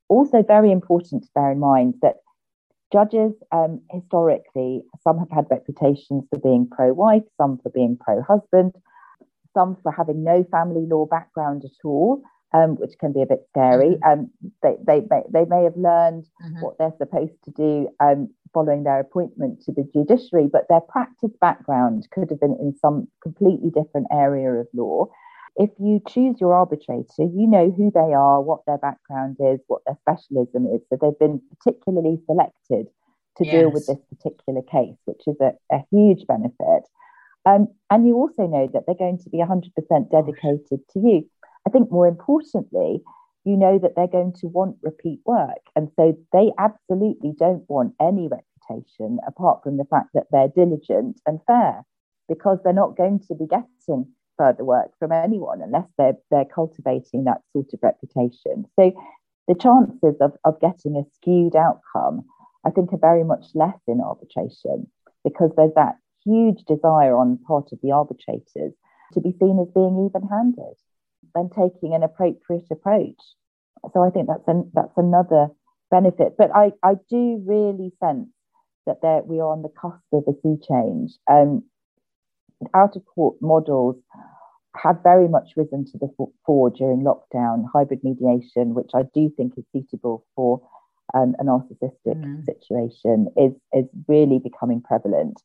Also, 0.09 0.43
very 0.43 0.71
important 0.71 1.23
to 1.23 1.29
bear 1.35 1.51
in 1.51 1.59
mind 1.59 1.95
that 2.01 2.17
judges 2.91 3.33
um, 3.51 3.81
historically 3.91 4.81
some 5.03 5.17
have 5.17 5.29
had 5.29 5.45
reputations 5.51 6.23
for 6.29 6.39
being 6.39 6.69
pro-wife, 6.69 7.23
some 7.35 7.57
for 7.57 7.69
being 7.69 7.97
pro-husband, 7.99 8.73
some 9.53 9.75
for 9.83 9.91
having 9.91 10.23
no 10.23 10.45
family 10.49 10.85
law 10.87 11.05
background 11.05 11.63
at 11.65 11.85
all 11.85 12.21
um, 12.53 12.75
which 12.75 12.97
can 12.99 13.13
be 13.13 13.21
a 13.21 13.25
bit 13.25 13.45
scary. 13.49 13.97
Mm-hmm. 13.97 14.09
Um, 14.09 14.31
they, 14.63 14.75
they, 14.85 15.01
may, 15.09 15.21
they 15.31 15.45
may 15.45 15.63
have 15.63 15.75
learned 15.75 16.25
mm-hmm. 16.43 16.61
what 16.61 16.77
they're 16.77 16.93
supposed 16.97 17.33
to 17.45 17.51
do 17.51 17.89
um, 17.99 18.29
following 18.53 18.83
their 18.83 18.99
appointment 18.99 19.61
to 19.63 19.71
the 19.71 19.87
judiciary, 19.93 20.47
but 20.51 20.67
their 20.69 20.81
practice 20.81 21.31
background 21.39 22.07
could 22.11 22.29
have 22.29 22.39
been 22.39 22.57
in 22.59 22.75
some 22.81 23.07
completely 23.21 23.69
different 23.69 24.07
area 24.11 24.51
of 24.51 24.67
law. 24.73 25.07
If 25.55 25.71
you 25.79 26.01
choose 26.07 26.37
your 26.39 26.53
arbitrator, 26.53 27.23
you 27.23 27.47
know 27.47 27.71
who 27.71 27.91
they 27.91 28.13
are, 28.13 28.41
what 28.41 28.61
their 28.67 28.77
background 28.77 29.37
is, 29.39 29.59
what 29.67 29.81
their 29.85 29.97
specialism 30.01 30.67
is. 30.67 30.81
So 30.89 30.97
they've 31.01 31.19
been 31.19 31.41
particularly 31.57 32.19
selected 32.25 32.87
to 33.37 33.45
yes. 33.45 33.53
deal 33.53 33.71
with 33.71 33.87
this 33.87 33.97
particular 34.15 34.61
case, 34.61 34.97
which 35.05 35.21
is 35.25 35.35
a, 35.41 35.53
a 35.71 35.79
huge 35.91 36.27
benefit. 36.27 36.83
Um, 37.45 37.67
and 37.89 38.07
you 38.07 38.15
also 38.15 38.45
know 38.45 38.69
that 38.73 38.83
they're 38.85 38.95
going 38.95 39.19
to 39.19 39.29
be 39.29 39.37
100% 39.37 40.11
dedicated 40.11 40.79
to 40.93 40.99
you. 40.99 41.29
I 41.65 41.69
think 41.69 41.91
more 41.91 42.07
importantly, 42.07 43.01
you 43.47 43.55
know 43.55 43.79
that 43.79 43.95
they're 43.95 44.07
going 44.07 44.33
to 44.41 44.47
want 44.47 44.75
repeat 44.81 45.21
work. 45.25 45.63
And 45.75 45.89
so 45.95 46.17
they 46.33 46.51
absolutely 46.59 47.31
don't 47.39 47.63
want 47.69 47.93
any 48.01 48.27
reputation 48.27 49.19
apart 49.25 49.63
from 49.63 49.77
the 49.77 49.85
fact 49.85 50.09
that 50.13 50.27
they're 50.31 50.49
diligent 50.49 51.21
and 51.25 51.39
fair, 51.47 51.85
because 52.27 52.59
they're 52.63 52.73
not 52.73 52.97
going 52.97 53.21
to 53.27 53.35
be 53.35 53.47
getting 53.47 54.05
further 54.37 54.65
work 54.65 54.91
from 54.99 55.13
anyone 55.13 55.61
unless 55.61 55.87
they're, 55.97 56.17
they're 56.29 56.45
cultivating 56.53 57.23
that 57.23 57.41
sort 57.53 57.67
of 57.73 57.79
reputation. 57.81 58.65
So 58.77 58.91
the 59.47 59.55
chances 59.55 60.17
of, 60.19 60.33
of 60.43 60.59
getting 60.59 60.97
a 60.97 61.07
skewed 61.15 61.55
outcome, 61.55 62.25
I 62.65 62.69
think, 62.71 62.91
are 62.91 62.99
very 62.99 63.23
much 63.23 63.45
less 63.55 63.79
in 63.87 64.01
arbitration 64.01 64.91
because 65.23 65.51
there's 65.55 65.73
that 65.75 65.95
huge 66.25 66.63
desire 66.67 67.15
on 67.15 67.39
part 67.47 67.69
of 67.71 67.79
the 67.81 67.91
arbitrators 67.91 68.73
to 69.13 69.21
be 69.21 69.31
seen 69.39 69.57
as 69.61 69.71
being 69.73 70.09
even 70.11 70.27
handed 70.27 70.75
and 71.35 71.51
taking 71.51 71.93
an 71.93 72.03
appropriate 72.03 72.67
approach. 72.71 73.19
So 73.93 74.03
I 74.03 74.09
think 74.09 74.27
that's 74.27 74.47
an, 74.47 74.71
that's 74.73 74.97
another 74.97 75.47
benefit. 75.91 76.35
But 76.37 76.51
I, 76.55 76.71
I 76.83 76.95
do 77.09 77.41
really 77.45 77.91
sense 77.99 78.29
that 78.85 79.01
there, 79.01 79.21
we 79.23 79.39
are 79.39 79.51
on 79.51 79.61
the 79.61 79.69
cusp 79.69 80.01
of 80.13 80.23
a 80.27 80.33
sea 80.41 80.57
change. 80.67 81.11
Um, 81.29 81.63
out 82.73 82.95
of 82.95 83.03
court 83.05 83.35
models 83.41 83.97
have 84.75 84.97
very 85.03 85.27
much 85.27 85.51
risen 85.55 85.85
to 85.85 85.97
the 85.97 86.09
fore 86.45 86.69
during 86.69 87.03
lockdown. 87.03 87.65
Hybrid 87.73 88.03
mediation, 88.03 88.73
which 88.73 88.91
I 88.95 89.03
do 89.13 89.31
think 89.35 89.53
is 89.57 89.65
suitable 89.71 90.25
for 90.35 90.61
um, 91.13 91.35
a 91.39 91.43
narcissistic 91.43 91.91
mm. 92.07 92.45
situation, 92.45 93.27
is 93.37 93.53
is 93.73 93.85
really 94.07 94.39
becoming 94.39 94.81
prevalent. 94.81 95.41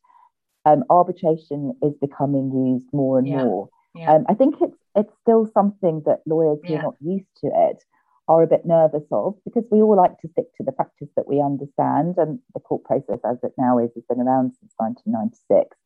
Um, 0.64 0.84
arbitration 0.90 1.74
is 1.82 1.92
becoming 2.00 2.52
used 2.52 2.92
more 2.92 3.18
and 3.18 3.26
yeah. 3.26 3.44
more. 3.44 3.68
Yeah. 3.94 4.14
Um, 4.14 4.24
I 4.28 4.34
think 4.34 4.56
it's 4.60 4.76
it's 4.94 5.12
still 5.22 5.50
something 5.52 6.02
that 6.06 6.20
lawyers 6.26 6.58
who 6.64 6.72
yeah. 6.72 6.78
are 6.80 6.82
not 6.82 6.96
used 7.00 7.28
to 7.44 7.50
it 7.52 7.84
are 8.28 8.42
a 8.42 8.46
bit 8.46 8.64
nervous 8.64 9.04
of 9.10 9.34
because 9.44 9.64
we 9.70 9.82
all 9.82 9.96
like 9.96 10.18
to 10.20 10.28
stick 10.28 10.46
to 10.56 10.62
the 10.64 10.72
practice 10.72 11.08
that 11.16 11.28
we 11.28 11.40
understand 11.40 12.14
and 12.16 12.38
the 12.54 12.60
court 12.60 12.84
process 12.84 13.18
as 13.24 13.36
it 13.42 13.52
now 13.58 13.78
is 13.78 13.90
has 13.94 14.04
been 14.08 14.20
around 14.20 14.52
since 14.60 14.72
1996 14.76 15.76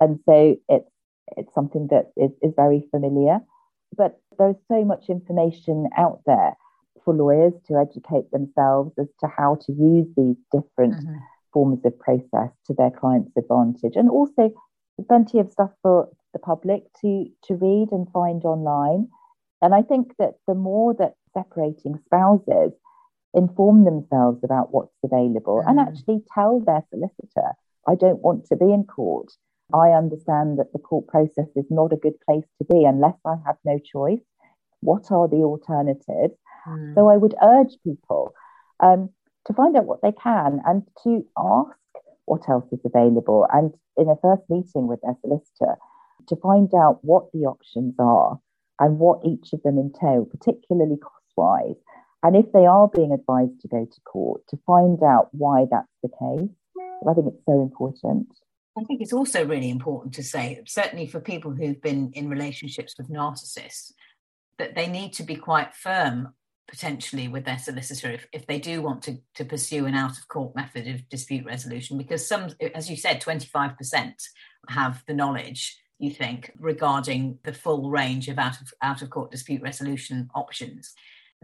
and 0.00 0.18
so 0.24 0.56
it's 0.68 0.90
it's 1.36 1.52
something 1.54 1.88
that 1.88 2.12
is, 2.16 2.30
is 2.42 2.52
very 2.56 2.86
familiar 2.90 3.40
but 3.96 4.20
there's 4.38 4.56
so 4.68 4.84
much 4.84 5.08
information 5.08 5.88
out 5.96 6.20
there 6.26 6.56
for 7.04 7.14
lawyers 7.14 7.52
to 7.66 7.76
educate 7.76 8.30
themselves 8.32 8.92
as 8.98 9.08
to 9.20 9.28
how 9.28 9.56
to 9.66 9.72
use 9.72 10.06
these 10.16 10.36
different 10.50 10.94
mm-hmm. 10.94 11.16
forms 11.52 11.84
of 11.84 11.98
process 11.98 12.50
to 12.66 12.74
their 12.74 12.90
clients 12.90 13.36
advantage 13.36 13.96
and 13.96 14.10
also 14.10 14.52
plenty 15.08 15.38
of 15.38 15.50
stuff 15.52 15.70
for 15.82 16.08
the 16.36 16.46
public 16.46 16.82
to 17.00 17.26
to 17.44 17.54
read 17.54 17.88
and 17.92 18.06
find 18.12 18.44
online. 18.44 19.08
And 19.62 19.74
I 19.74 19.82
think 19.82 20.12
that 20.18 20.34
the 20.46 20.54
more 20.54 20.94
that 20.98 21.14
separating 21.32 21.98
spouses 22.04 22.72
inform 23.32 23.84
themselves 23.84 24.40
about 24.44 24.72
what's 24.72 24.98
available 25.02 25.62
mm. 25.64 25.68
and 25.68 25.80
actually 25.80 26.20
tell 26.34 26.60
their 26.60 26.84
solicitor, 26.90 27.52
I 27.88 27.94
don't 27.94 28.20
want 28.20 28.46
to 28.46 28.56
be 28.56 28.70
in 28.72 28.84
court. 28.84 29.32
I 29.74 29.90
understand 29.90 30.58
that 30.58 30.72
the 30.72 30.78
court 30.78 31.06
process 31.08 31.48
is 31.56 31.64
not 31.70 31.92
a 31.92 32.02
good 32.04 32.18
place 32.26 32.44
to 32.58 32.64
be 32.70 32.84
unless 32.84 33.18
I 33.24 33.36
have 33.46 33.56
no 33.64 33.78
choice. 33.78 34.24
What 34.80 35.10
are 35.10 35.28
the 35.28 35.42
alternatives? 35.52 36.36
Mm. 36.68 36.94
So 36.94 37.08
I 37.08 37.16
would 37.16 37.34
urge 37.42 37.74
people 37.82 38.34
um, 38.80 39.10
to 39.46 39.54
find 39.54 39.76
out 39.76 39.86
what 39.86 40.02
they 40.02 40.12
can 40.12 40.60
and 40.66 40.82
to 41.04 41.26
ask 41.36 41.76
what 42.26 42.48
else 42.48 42.66
is 42.72 42.80
available. 42.84 43.46
And 43.52 43.72
in 43.96 44.08
a 44.08 44.16
first 44.22 44.42
meeting 44.48 44.86
with 44.86 45.00
their 45.02 45.16
solicitor, 45.22 45.76
to 46.28 46.36
find 46.36 46.72
out 46.74 46.98
what 47.02 47.32
the 47.32 47.40
options 47.40 47.94
are 47.98 48.38
and 48.78 48.98
what 48.98 49.24
each 49.24 49.52
of 49.52 49.62
them 49.62 49.78
entail, 49.78 50.26
particularly 50.26 50.96
cost 50.96 51.24
wise. 51.36 51.76
And 52.22 52.36
if 52.36 52.50
they 52.52 52.66
are 52.66 52.88
being 52.88 53.12
advised 53.12 53.60
to 53.60 53.68
go 53.68 53.84
to 53.84 54.00
court, 54.02 54.42
to 54.48 54.58
find 54.66 55.02
out 55.02 55.28
why 55.32 55.66
that's 55.70 55.86
the 56.02 56.08
case. 56.08 56.50
I 57.08 57.14
think 57.14 57.28
it's 57.28 57.44
so 57.46 57.62
important. 57.62 58.28
I 58.78 58.84
think 58.84 59.00
it's 59.00 59.12
also 59.12 59.46
really 59.46 59.70
important 59.70 60.14
to 60.14 60.22
say, 60.22 60.60
certainly 60.66 61.06
for 61.06 61.20
people 61.20 61.52
who've 61.52 61.80
been 61.80 62.12
in 62.14 62.28
relationships 62.28 62.94
with 62.98 63.08
narcissists, 63.08 63.92
that 64.58 64.74
they 64.74 64.86
need 64.86 65.12
to 65.14 65.22
be 65.22 65.36
quite 65.36 65.74
firm 65.74 66.34
potentially 66.68 67.28
with 67.28 67.44
their 67.44 67.58
solicitor 67.58 68.10
if, 68.10 68.26
if 68.32 68.46
they 68.46 68.58
do 68.58 68.82
want 68.82 69.02
to, 69.02 69.18
to 69.34 69.44
pursue 69.44 69.86
an 69.86 69.94
out 69.94 70.18
of 70.18 70.28
court 70.28 70.54
method 70.56 70.88
of 70.88 71.08
dispute 71.08 71.44
resolution 71.46 71.96
because 71.96 72.26
some 72.26 72.48
as 72.74 72.90
you 72.90 72.96
said 72.96 73.20
25% 73.20 74.12
have 74.68 75.02
the 75.06 75.14
knowledge 75.14 75.78
you 75.98 76.10
think, 76.10 76.52
regarding 76.58 77.38
the 77.44 77.52
full 77.52 77.90
range 77.90 78.28
of 78.28 78.38
out 78.38 78.60
of 78.60 78.72
out 78.82 79.02
of 79.02 79.10
court 79.10 79.30
dispute 79.30 79.62
resolution 79.62 80.28
options. 80.34 80.92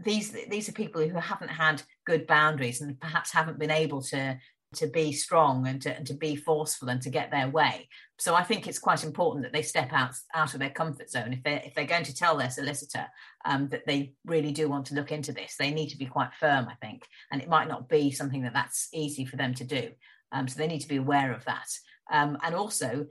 These 0.03 0.35
these 0.49 0.69
are 0.69 0.73
people 0.73 1.07
who 1.07 1.19
haven't 1.19 1.49
had 1.49 1.81
good 2.05 2.27
boundaries 2.27 2.81
and 2.81 2.99
perhaps 2.99 3.31
haven't 3.31 3.59
been 3.59 3.71
able 3.71 4.01
to 4.03 4.37
to 4.73 4.87
be 4.87 5.11
strong 5.11 5.67
and 5.67 5.81
to, 5.83 5.95
and 5.95 6.05
to 6.07 6.13
be 6.13 6.35
forceful 6.35 6.89
and 6.89 7.01
to 7.01 7.09
get 7.09 7.31
their 7.31 7.47
way. 7.47 7.87
So 8.17 8.35
I 8.35 8.43
think 8.43 8.67
it's 8.67 8.79
quite 8.79 9.03
important 9.03 9.43
that 9.43 9.53
they 9.53 9.61
step 9.61 9.93
out 9.93 10.15
out 10.33 10.53
of 10.53 10.59
their 10.59 10.69
comfort 10.69 11.09
zone. 11.09 11.33
If 11.33 11.43
they're 11.43 11.61
if 11.65 11.73
they're 11.73 11.85
going 11.85 12.03
to 12.05 12.15
tell 12.15 12.37
their 12.37 12.49
solicitor 12.49 13.05
um, 13.45 13.69
that 13.69 13.85
they 13.85 14.13
really 14.25 14.51
do 14.51 14.69
want 14.69 14.87
to 14.87 14.95
look 14.95 15.11
into 15.11 15.31
this, 15.31 15.55
they 15.57 15.71
need 15.71 15.89
to 15.89 15.97
be 15.97 16.05
quite 16.05 16.33
firm. 16.39 16.67
I 16.67 16.75
think, 16.75 17.07
and 17.31 17.41
it 17.41 17.49
might 17.49 17.67
not 17.67 17.89
be 17.89 18.11
something 18.11 18.43
that 18.43 18.53
that's 18.53 18.89
easy 18.93 19.25
for 19.25 19.37
them 19.37 19.53
to 19.55 19.63
do. 19.63 19.91
Um, 20.31 20.47
so 20.47 20.57
they 20.57 20.67
need 20.67 20.81
to 20.81 20.87
be 20.87 20.97
aware 20.97 21.31
of 21.31 21.45
that. 21.45 21.67
Um, 22.11 22.37
and 22.43 22.55
also 22.55 23.05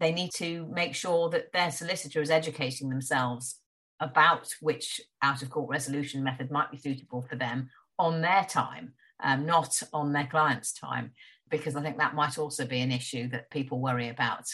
they 0.00 0.12
need 0.12 0.30
to 0.34 0.66
make 0.72 0.94
sure 0.94 1.30
that 1.30 1.52
their 1.52 1.70
solicitor 1.70 2.20
is 2.20 2.30
educating 2.30 2.88
themselves 2.88 3.60
about 4.00 4.48
which 4.60 5.00
out 5.22 5.42
of 5.42 5.50
court 5.50 5.70
resolution 5.70 6.22
method 6.22 6.50
might 6.50 6.70
be 6.70 6.76
suitable 6.76 7.22
for 7.22 7.36
them 7.36 7.70
on 7.98 8.20
their 8.20 8.44
time, 8.44 8.92
um, 9.22 9.46
not 9.46 9.82
on 9.92 10.12
their 10.12 10.26
client's 10.26 10.72
time, 10.72 11.12
because 11.50 11.76
I 11.76 11.82
think 11.82 11.96
that 11.98 12.14
might 12.14 12.38
also 12.38 12.66
be 12.66 12.80
an 12.80 12.92
issue 12.92 13.28
that 13.28 13.50
people 13.50 13.80
worry 13.80 14.08
about, 14.08 14.44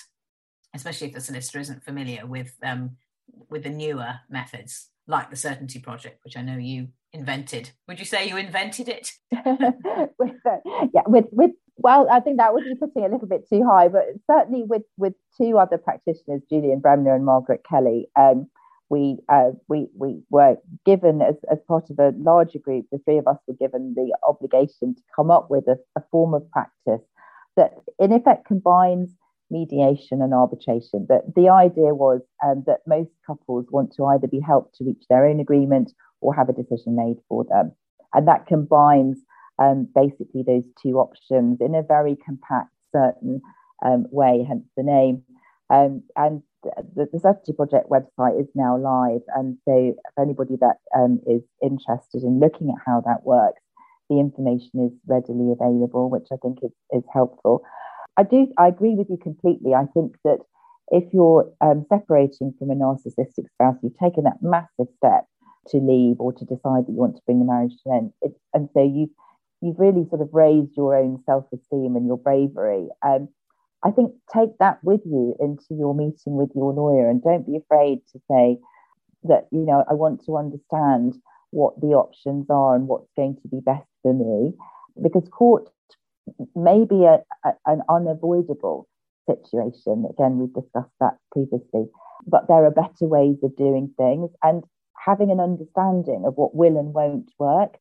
especially 0.74 1.08
if 1.08 1.14
the 1.14 1.20
solicitor 1.20 1.58
isn't 1.58 1.84
familiar 1.84 2.26
with 2.26 2.54
um, 2.62 2.96
with 3.48 3.64
the 3.64 3.70
newer 3.70 4.14
methods 4.28 4.88
like 5.06 5.30
the 5.30 5.36
Certainty 5.36 5.80
Project, 5.80 6.20
which 6.24 6.36
I 6.36 6.42
know 6.42 6.56
you 6.56 6.88
invented. 7.12 7.70
Would 7.88 7.98
you 7.98 8.04
say 8.04 8.28
you 8.28 8.36
invented 8.36 8.88
it? 8.88 9.12
with, 10.18 10.34
uh, 10.46 10.56
yeah, 10.94 11.02
with 11.06 11.26
with 11.32 11.52
Well, 11.76 12.06
I 12.10 12.20
think 12.20 12.36
that 12.36 12.52
would 12.52 12.64
be 12.64 12.74
putting 12.74 13.04
a 13.04 13.08
little 13.08 13.26
bit 13.26 13.48
too 13.48 13.64
high, 13.64 13.88
but 13.88 14.04
certainly 14.30 14.62
with 14.64 14.82
with 14.98 15.14
two 15.36 15.58
other 15.58 15.78
practitioners, 15.78 16.42
Julian 16.48 16.80
Bremner 16.80 17.14
and 17.14 17.24
Margaret 17.24 17.62
Kelly, 17.68 18.08
um, 18.14 18.48
we 18.90 19.18
uh, 19.28 19.52
we 19.68 19.88
we 19.96 20.22
were 20.30 20.56
given 20.84 21.22
as, 21.22 21.36
as 21.50 21.58
part 21.66 21.88
of 21.90 21.98
a 21.98 22.12
larger 22.18 22.58
group. 22.58 22.86
The 22.92 22.98
three 22.98 23.18
of 23.18 23.26
us 23.26 23.38
were 23.48 23.54
given 23.54 23.94
the 23.96 24.14
obligation 24.28 24.94
to 24.94 25.02
come 25.16 25.30
up 25.30 25.50
with 25.50 25.66
a, 25.66 25.78
a 25.96 26.02
form 26.10 26.34
of 26.34 26.48
practice 26.50 27.04
that, 27.56 27.72
in 27.98 28.12
effect, 28.12 28.46
combines 28.46 29.10
mediation 29.50 30.22
and 30.22 30.34
arbitration. 30.34 31.06
But 31.08 31.34
the 31.34 31.48
idea 31.48 31.94
was 31.94 32.20
um, 32.44 32.64
that 32.66 32.80
most 32.86 33.10
couples 33.26 33.66
want 33.70 33.92
to 33.94 34.04
either 34.06 34.26
be 34.26 34.40
helped 34.40 34.76
to 34.76 34.84
reach 34.84 35.04
their 35.08 35.26
own 35.26 35.40
agreement 35.40 35.92
or 36.20 36.34
have 36.34 36.48
a 36.48 36.52
decision 36.52 36.96
made 36.96 37.16
for 37.28 37.44
them, 37.44 37.72
and 38.12 38.28
that 38.28 38.46
combines 38.46 39.18
um, 39.62 39.88
basically 39.94 40.42
those 40.46 40.64
two 40.82 40.98
options 40.98 41.58
in 41.60 41.74
a 41.74 41.82
very 41.82 42.16
compact, 42.16 42.70
certain 42.94 43.40
um, 43.84 44.06
way. 44.10 44.44
Hence 44.46 44.64
the 44.76 44.82
name. 44.82 45.22
Um, 45.70 46.02
and 46.16 46.42
the, 46.62 47.08
the 47.12 47.20
Certainty 47.20 47.52
Project 47.52 47.88
website 47.90 48.40
is 48.40 48.48
now 48.54 48.76
live, 48.76 49.22
and 49.34 49.56
so 49.64 49.94
if 49.96 50.14
anybody 50.18 50.56
that 50.60 50.76
um, 50.96 51.20
is 51.26 51.42
interested 51.62 52.22
in 52.22 52.40
looking 52.40 52.68
at 52.68 52.82
how 52.86 53.02
that 53.06 53.24
works, 53.24 53.62
the 54.10 54.20
information 54.20 54.86
is 54.86 54.92
readily 55.06 55.52
available, 55.52 56.10
which 56.10 56.28
I 56.32 56.36
think 56.42 56.58
is, 56.62 56.72
is 56.90 57.04
helpful. 57.12 57.62
I 58.16 58.24
do 58.24 58.48
I 58.58 58.68
agree 58.68 58.94
with 58.94 59.08
you 59.08 59.16
completely. 59.16 59.72
I 59.74 59.86
think 59.94 60.16
that 60.24 60.38
if 60.88 61.04
you're 61.12 61.50
um, 61.60 61.86
separating 61.88 62.52
from 62.58 62.70
a 62.70 62.74
narcissistic 62.74 63.46
spouse, 63.54 63.76
you've 63.82 63.98
taken 63.98 64.24
that 64.24 64.42
massive 64.42 64.92
step 64.98 65.24
to 65.68 65.78
leave 65.78 66.16
or 66.18 66.32
to 66.32 66.44
decide 66.44 66.84
that 66.84 66.92
you 66.92 67.00
want 67.00 67.16
to 67.16 67.22
bring 67.24 67.38
the 67.38 67.46
marriage 67.46 67.72
to 67.82 67.90
an 67.90 68.12
end, 68.22 68.34
and 68.52 68.68
so 68.74 68.82
you've 68.82 69.14
you've 69.62 69.78
really 69.78 70.06
sort 70.10 70.20
of 70.20 70.28
raised 70.32 70.76
your 70.76 70.96
own 70.96 71.22
self 71.24 71.46
esteem 71.52 71.96
and 71.96 72.06
your 72.06 72.18
bravery. 72.18 72.88
Um, 73.06 73.28
I 73.84 73.90
think 73.90 74.12
take 74.32 74.58
that 74.58 74.78
with 74.82 75.00
you 75.04 75.34
into 75.40 75.66
your 75.70 75.94
meeting 75.94 76.36
with 76.36 76.50
your 76.54 76.72
lawyer 76.72 77.08
and 77.08 77.22
don't 77.22 77.46
be 77.46 77.56
afraid 77.56 78.00
to 78.12 78.20
say 78.30 78.58
that, 79.24 79.46
you 79.50 79.64
know, 79.64 79.84
I 79.88 79.94
want 79.94 80.24
to 80.26 80.36
understand 80.36 81.16
what 81.50 81.80
the 81.80 81.88
options 81.88 82.46
are 82.50 82.74
and 82.74 82.86
what's 82.86 83.10
going 83.16 83.36
to 83.42 83.48
be 83.48 83.60
best 83.60 83.86
for 84.02 84.12
me. 84.12 84.52
Because 85.00 85.28
court 85.30 85.68
may 86.54 86.84
be 86.84 87.04
a, 87.04 87.18
a, 87.44 87.52
an 87.66 87.82
unavoidable 87.88 88.88
situation. 89.28 90.06
Again, 90.10 90.38
we've 90.38 90.54
discussed 90.54 90.94
that 91.00 91.16
previously, 91.30 91.86
but 92.26 92.46
there 92.48 92.64
are 92.64 92.70
better 92.70 93.06
ways 93.06 93.36
of 93.42 93.56
doing 93.56 93.92
things 93.96 94.30
and 94.42 94.64
having 95.04 95.30
an 95.30 95.40
understanding 95.40 96.24
of 96.26 96.34
what 96.34 96.54
will 96.54 96.78
and 96.78 96.94
won't 96.94 97.30
work 97.38 97.78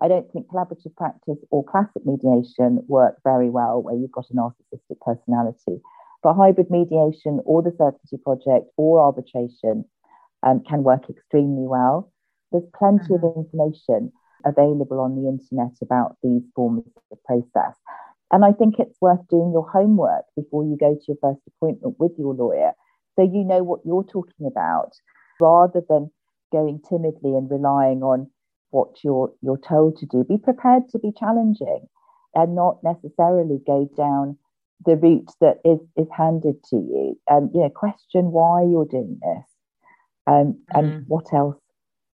I 0.00 0.08
don't 0.08 0.30
think 0.32 0.48
collaborative 0.48 0.94
practice 0.96 1.38
or 1.50 1.64
classic 1.64 2.04
mediation 2.04 2.84
work 2.88 3.16
very 3.24 3.50
well 3.50 3.82
where 3.82 3.94
you've 3.94 4.12
got 4.12 4.30
a 4.30 4.34
narcissistic 4.34 4.98
personality. 5.04 5.80
But 6.22 6.34
hybrid 6.34 6.70
mediation 6.70 7.40
or 7.44 7.62
the 7.62 7.74
Certainty 7.76 8.16
Project 8.22 8.70
or 8.76 9.00
arbitration 9.00 9.84
um, 10.42 10.62
can 10.68 10.82
work 10.82 11.08
extremely 11.08 11.66
well. 11.66 12.12
There's 12.50 12.64
plenty 12.76 13.14
mm-hmm. 13.14 13.26
of 13.26 13.36
information 13.36 14.12
available 14.44 15.00
on 15.00 15.16
the 15.16 15.28
internet 15.28 15.76
about 15.80 16.16
these 16.22 16.42
forms 16.54 16.84
of 17.12 17.22
process. 17.24 17.76
And 18.30 18.44
I 18.44 18.52
think 18.52 18.78
it's 18.78 19.00
worth 19.00 19.26
doing 19.28 19.52
your 19.52 19.68
homework 19.68 20.24
before 20.34 20.64
you 20.64 20.76
go 20.78 20.94
to 20.94 21.04
your 21.06 21.16
first 21.22 21.40
appointment 21.46 21.96
with 21.98 22.12
your 22.18 22.34
lawyer 22.34 22.72
so 23.16 23.22
you 23.22 23.44
know 23.44 23.62
what 23.62 23.80
you're 23.84 24.04
talking 24.04 24.46
about 24.46 24.92
rather 25.40 25.82
than 25.88 26.10
going 26.52 26.80
timidly 26.88 27.34
and 27.34 27.50
relying 27.50 28.02
on 28.02 28.30
what 28.74 29.04
you're 29.04 29.32
you're 29.40 29.64
told 29.68 29.96
to 29.98 30.06
do. 30.06 30.24
Be 30.24 30.36
prepared 30.36 30.88
to 30.90 30.98
be 30.98 31.12
challenging 31.18 31.86
and 32.34 32.56
not 32.56 32.82
necessarily 32.82 33.60
go 33.64 33.88
down 33.96 34.36
the 34.84 34.96
route 34.96 35.30
that 35.40 35.60
is 35.64 35.78
is 35.96 36.08
handed 36.16 36.62
to 36.70 36.76
you. 36.76 37.18
And 37.28 37.44
um, 37.44 37.50
you 37.54 37.60
know, 37.60 37.70
question 37.70 38.32
why 38.32 38.62
you're 38.62 38.84
doing 38.86 39.20
this, 39.22 39.48
um, 40.26 40.34
mm-hmm. 40.34 40.78
and 40.78 41.04
what 41.06 41.32
else 41.32 41.56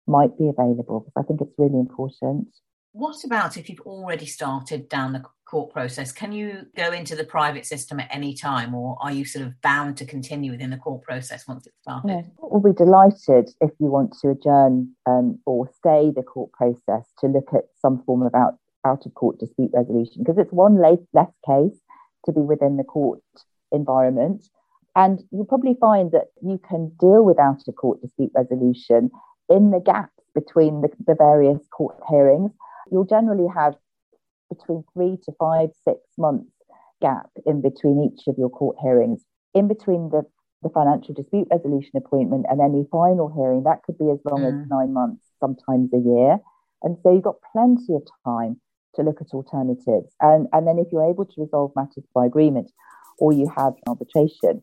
might 0.09 0.37
be 0.37 0.49
available. 0.49 1.01
Because 1.01 1.25
I 1.25 1.27
think 1.27 1.41
it's 1.41 1.59
really 1.59 1.79
important. 1.79 2.49
What 2.93 3.23
about 3.25 3.57
if 3.57 3.71
you've 3.71 3.87
already 3.87 4.27
started 4.27 4.89
down 4.89 5.13
the 5.13 5.23
court 5.49 5.73
process? 5.73 6.13
Can 6.13 6.33
you 6.33 6.67
go 6.77 6.93
into 6.93 7.17
the 7.17 7.25
private 7.25 7.65
system 7.65 8.01
at 8.01 8.09
any 8.11 8.35
time, 8.35 8.75
or 8.75 8.97
are 9.01 9.13
you 9.13 9.25
sort 9.25 9.47
of 9.47 9.61
bound 9.63 9.97
to 9.97 10.05
continue 10.05 10.51
within 10.53 10.71
the 10.71 10.77
court 10.77 11.03
process 11.03 11.49
once 11.49 11.67
it's 11.67 11.81
started? 11.81 12.09
Yeah. 12.09 12.23
We'll 12.39 12.73
be 12.73 12.77
delighted 12.77 13.51
if 13.61 13.71
you 13.81 13.87
want 13.87 14.15
to 14.21 14.31
adjourn 14.31 14.95
um, 15.07 15.39
or 15.47 15.69
stay 15.79 16.13
the 16.15 16.23
court 16.23 16.53
process 16.53 17.11
to 17.21 17.27
look 17.27 17.49
at 17.55 17.65
some 17.81 18.03
form 18.05 18.23
of 18.23 18.35
out, 18.35 18.59
out 18.87 19.07
of 19.07 19.15
court 19.15 19.39
dispute 19.39 19.71
resolution, 19.73 20.23
because 20.23 20.39
it's 20.39 20.53
one 20.53 20.81
less, 20.81 20.99
less 21.13 21.33
case 21.47 21.79
to 22.27 22.33
be 22.33 22.41
within 22.41 22.77
the 22.77 22.85
court 22.85 23.23
environment. 23.73 24.45
And 24.97 25.21
you'll 25.31 25.45
probably 25.45 25.77
find 25.81 26.11
that 26.13 26.29
you 26.43 26.61
can 26.69 26.93
deal 26.99 27.25
with 27.25 27.39
out 27.39 27.63
of 27.67 27.77
court 27.77 28.01
dispute 28.01 28.33
resolution 28.35 29.11
in 29.49 29.71
the 29.71 29.81
gaps 29.81 30.25
between 30.35 30.83
the, 30.83 30.89
the 31.07 31.15
various 31.15 31.61
court 31.71 31.97
hearings. 32.09 32.51
You'll 32.91 33.05
generally 33.05 33.49
have 33.55 33.77
between 34.49 34.85
three 34.93 35.17
to 35.25 35.33
five, 35.39 35.71
six 35.85 36.01
months 36.17 36.51
gap 37.01 37.31
in 37.47 37.63
between 37.63 38.11
each 38.11 38.27
of 38.27 38.37
your 38.39 38.51
court 38.51 38.77
hearings. 38.83 39.25
In 39.55 39.69
between 39.69 40.11
the, 40.11 40.23
the 40.63 40.69
financial 40.69 41.15
dispute 41.15 41.49
resolution 41.51 41.93
appointment 41.97 42.47
and 42.49 42.61
any 42.61 42.87
final 42.91 43.29
hearing, 43.29 43.65
that 43.65 43.83
could 43.85 43.99
be 43.99 44.11
as 44.11 44.19
long 44.25 44.41
mm. 44.41 44.49
as 44.49 44.69
nine 44.69 44.93
months, 44.93 45.23
sometimes 45.41 45.91
a 45.93 45.99
year. 45.99 46.39
And 46.83 46.97
so 47.03 47.13
you've 47.13 47.23
got 47.23 47.37
plenty 47.53 47.95
of 47.95 48.03
time 48.25 48.61
to 48.95 49.03
look 49.03 49.21
at 49.21 49.29
alternatives. 49.33 50.15
And, 50.21 50.47
and 50.53 50.67
then 50.67 50.79
if 50.79 50.89
you're 50.93 51.09
able 51.09 51.25
to 51.25 51.41
resolve 51.41 51.73
matters 51.77 52.05
by 52.15 52.27
agreement 52.27 52.71
or 53.19 53.33
you 53.33 53.51
have 53.57 53.75
arbitration, 53.87 54.63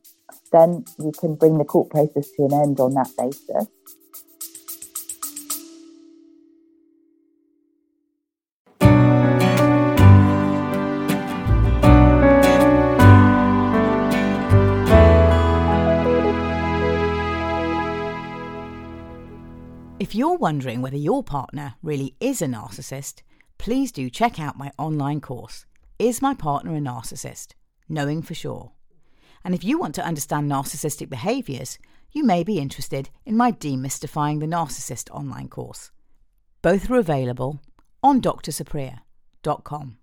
then 0.52 0.86
you 1.00 1.12
can 1.20 1.36
bring 1.36 1.58
the 1.58 1.66
court 1.66 1.90
process 1.90 2.32
to 2.32 2.46
an 2.46 2.54
end 2.54 2.80
on 2.80 2.94
that 2.94 3.12
basis. 3.18 3.68
You're 20.26 20.38
wondering 20.38 20.82
whether 20.82 20.98
your 20.98 21.22
partner 21.22 21.76
really 21.84 22.16
is 22.20 22.42
a 22.42 22.48
narcissist, 22.48 23.22
please 23.60 23.92
do 23.92 24.10
check 24.10 24.40
out 24.40 24.58
my 24.58 24.72
online 24.76 25.22
course, 25.22 25.68
Is 26.00 26.20
My 26.20 26.34
Partner 26.34 26.76
a 26.76 26.80
Narcissist? 26.80 27.50
Knowing 27.88 28.24
for 28.24 28.34
Sure. 28.34 28.72
And 29.44 29.54
if 29.54 29.64
you 29.64 29.78
want 29.78 29.94
to 29.96 30.04
understand 30.04 30.50
narcissistic 30.50 31.10
behaviours, 31.10 31.78
you 32.12 32.24
may 32.24 32.44
be 32.44 32.58
interested 32.58 33.12
in 33.24 33.38
my 33.38 33.52
Demystifying 33.52 34.40
the 34.40 34.48
Narcissist 34.48 35.12
online 35.12 35.48
course. 35.48 35.92
Both 36.64 36.90
are 36.90 36.98
available 36.98 37.62
on 38.02 38.20
drsupriya.com. 38.20 39.98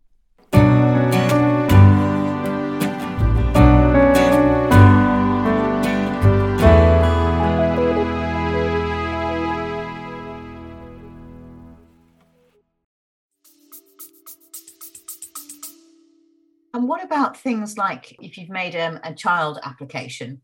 what 16.92 17.02
about 17.02 17.38
things 17.38 17.78
like 17.78 18.14
if 18.20 18.36
you've 18.36 18.50
made 18.50 18.76
um, 18.76 19.00
a 19.02 19.14
child 19.14 19.58
application 19.64 20.42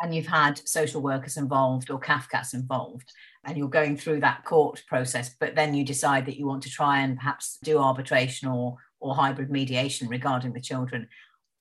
and 0.00 0.14
you've 0.14 0.26
had 0.26 0.66
social 0.66 1.02
workers 1.02 1.36
involved 1.36 1.90
or 1.90 2.00
CAFCASS 2.00 2.54
involved, 2.54 3.12
and 3.44 3.58
you're 3.58 3.68
going 3.68 3.94
through 3.94 4.20
that 4.20 4.42
court 4.46 4.82
process, 4.88 5.36
but 5.38 5.54
then 5.54 5.74
you 5.74 5.84
decide 5.84 6.24
that 6.24 6.38
you 6.38 6.46
want 6.46 6.62
to 6.62 6.70
try 6.70 7.00
and 7.00 7.18
perhaps 7.18 7.58
do 7.62 7.76
arbitration 7.76 8.48
or, 8.48 8.78
or 9.00 9.14
hybrid 9.14 9.50
mediation 9.50 10.08
regarding 10.08 10.54
the 10.54 10.62
children. 10.62 11.08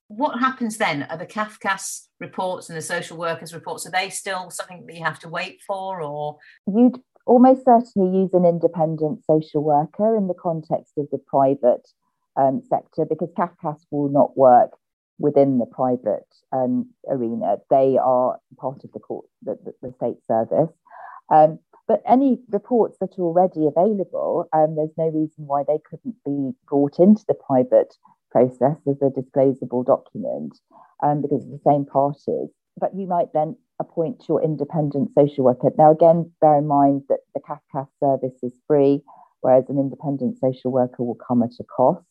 What 0.08 0.39
happens 0.39 0.78
then? 0.78 1.04
Are 1.10 1.17
the 1.17 1.25
CAFCASS 1.25 2.08
reports 2.21 2.69
and 2.69 2.78
the 2.78 2.82
social 2.82 3.17
workers 3.17 3.54
reports, 3.54 3.86
are 3.86 3.91
they 3.91 4.10
still 4.10 4.49
something 4.49 4.86
that 4.86 4.95
you 4.95 5.04
have 5.04 5.19
to 5.19 5.28
wait 5.28 5.60
for 5.67 6.01
or? 6.01 6.38
You'd 6.67 7.01
almost 7.25 7.65
certainly 7.65 8.17
use 8.17 8.30
an 8.32 8.45
independent 8.45 9.25
social 9.25 9.62
worker 9.62 10.15
in 10.15 10.30
the 10.30 10.34
context 10.34 10.93
of 10.95 11.10
the 11.12 11.17
private 11.17 11.86
um, 12.38 12.62
sector 12.69 13.06
because 13.06 13.30
CAFCASS 13.38 13.86
will 13.91 14.10
not 14.10 14.38
work 14.38 14.71
within 15.17 15.60
the 15.60 15.65
private 15.65 16.28
um, 16.52 16.89
arena. 17.10 17.58
They 17.69 17.98
are 17.98 18.38
part 18.58 18.84
of 18.84 18.91
the 18.91 19.00
court, 19.00 19.26
the, 19.43 19.58
the, 19.63 19.74
the 19.82 19.93
state 19.93 20.17
service. 20.28 20.74
Um, 21.32 21.60
but 21.88 22.02
any 22.08 22.39
reports 22.50 22.98
that 23.00 23.17
are 23.17 23.24
already 23.24 23.67
available, 23.67 24.48
um, 24.54 24.76
there's 24.76 24.98
no 24.98 25.08
reason 25.08 25.45
why 25.45 25.63
they 25.67 25.80
couldn't 25.89 26.15
be 26.26 26.52
brought 26.67 27.00
into 27.00 27.24
the 27.28 27.36
private 27.36 27.93
process 28.32 28.78
as 28.88 29.02
a 29.02 29.12
disclosable 29.12 29.86
document 29.86 30.58
um, 31.04 31.21
because 31.21 31.43
it's 31.43 31.63
the 31.63 31.69
same 31.69 31.86
parties. 31.86 32.50
But 32.78 32.95
you 32.95 33.08
might 33.08 33.32
then 33.34 33.56
appoint 33.80 34.24
your 34.28 34.43
independent 34.43 35.12
social 35.13 35.45
worker. 35.45 35.69
Now, 35.78 35.91
again, 35.91 36.32
bear 36.41 36.58
in 36.58 36.67
mind 36.67 37.04
that 37.10 37.19
the 37.34 37.41
CAFCASS 37.41 37.88
service 38.00 38.38
is 38.43 38.54
free, 38.67 39.02
whereas 39.41 39.65
an 39.69 39.78
independent 39.78 40.39
social 40.39 40.71
worker 40.71 41.04
will 41.04 41.17
come 41.28 41.43
at 41.43 41.52
a 41.60 41.63
cost. 41.63 42.06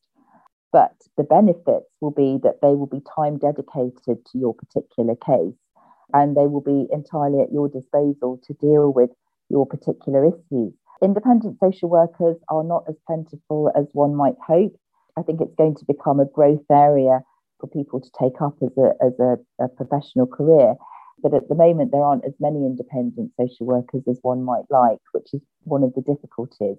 But 0.74 0.96
the 1.16 1.22
benefits 1.22 1.86
will 2.00 2.10
be 2.10 2.36
that 2.42 2.58
they 2.60 2.74
will 2.74 2.90
be 2.90 3.00
time 3.14 3.38
dedicated 3.38 4.18
to 4.26 4.34
your 4.34 4.52
particular 4.54 5.14
case 5.14 5.54
and 6.12 6.36
they 6.36 6.48
will 6.48 6.60
be 6.60 6.88
entirely 6.92 7.40
at 7.40 7.52
your 7.52 7.68
disposal 7.68 8.40
to 8.42 8.54
deal 8.54 8.92
with 8.92 9.10
your 9.48 9.66
particular 9.66 10.26
issues. 10.26 10.74
Independent 11.00 11.58
social 11.60 11.88
workers 11.88 12.36
are 12.48 12.64
not 12.64 12.82
as 12.88 12.96
plentiful 13.06 13.70
as 13.76 13.86
one 13.92 14.16
might 14.16 14.34
hope. 14.44 14.74
I 15.16 15.22
think 15.22 15.40
it's 15.40 15.54
going 15.54 15.76
to 15.76 15.84
become 15.86 16.18
a 16.18 16.26
growth 16.26 16.66
area 16.68 17.20
for 17.60 17.68
people 17.68 18.00
to 18.00 18.10
take 18.18 18.42
up 18.42 18.56
as 18.60 18.76
a, 18.76 18.90
as 19.00 19.12
a, 19.20 19.36
a 19.64 19.68
professional 19.68 20.26
career. 20.26 20.74
But 21.22 21.34
at 21.34 21.48
the 21.48 21.54
moment, 21.54 21.92
there 21.92 22.02
aren't 22.02 22.24
as 22.24 22.34
many 22.40 22.66
independent 22.66 23.30
social 23.38 23.66
workers 23.66 24.02
as 24.10 24.18
one 24.22 24.42
might 24.42 24.66
like, 24.70 24.98
which 25.12 25.28
is 25.32 25.40
one 25.62 25.84
of 25.84 25.94
the 25.94 26.02
difficulties. 26.02 26.78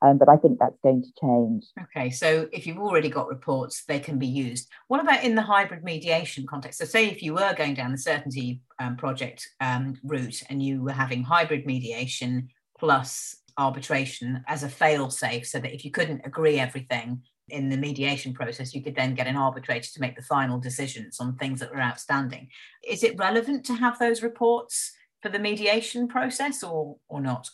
Um, 0.00 0.16
but 0.16 0.28
I 0.28 0.36
think 0.36 0.58
that's 0.58 0.78
going 0.82 1.02
to 1.02 1.08
change. 1.20 1.66
Okay, 1.84 2.10
so 2.10 2.48
if 2.52 2.66
you've 2.66 2.78
already 2.78 3.08
got 3.08 3.28
reports, 3.28 3.84
they 3.84 3.98
can 3.98 4.18
be 4.18 4.26
used. 4.26 4.68
What 4.86 5.00
about 5.00 5.24
in 5.24 5.34
the 5.34 5.42
hybrid 5.42 5.82
mediation 5.82 6.46
context? 6.46 6.78
So, 6.78 6.84
say 6.84 7.08
if 7.08 7.22
you 7.22 7.34
were 7.34 7.54
going 7.56 7.74
down 7.74 7.92
the 7.92 7.98
certainty 7.98 8.60
um, 8.78 8.96
project 8.96 9.48
um, 9.60 9.98
route 10.04 10.42
and 10.48 10.62
you 10.62 10.82
were 10.82 10.92
having 10.92 11.24
hybrid 11.24 11.66
mediation 11.66 12.48
plus 12.78 13.36
arbitration 13.56 14.44
as 14.46 14.62
a 14.62 14.68
fail 14.68 15.10
safe, 15.10 15.46
so 15.46 15.58
that 15.58 15.74
if 15.74 15.84
you 15.84 15.90
couldn't 15.90 16.22
agree 16.24 16.60
everything 16.60 17.22
in 17.48 17.68
the 17.68 17.76
mediation 17.76 18.32
process, 18.32 18.74
you 18.74 18.82
could 18.82 18.94
then 18.94 19.14
get 19.14 19.26
an 19.26 19.36
arbitrator 19.36 19.90
to 19.92 20.00
make 20.00 20.14
the 20.14 20.22
final 20.22 20.58
decisions 20.58 21.18
on 21.18 21.34
things 21.36 21.58
that 21.58 21.72
were 21.72 21.80
outstanding. 21.80 22.48
Is 22.86 23.02
it 23.02 23.18
relevant 23.18 23.64
to 23.66 23.74
have 23.74 23.98
those 23.98 24.22
reports 24.22 24.92
for 25.22 25.28
the 25.28 25.38
mediation 25.38 26.06
process 26.06 26.62
or, 26.62 26.96
or 27.08 27.20
not? 27.20 27.48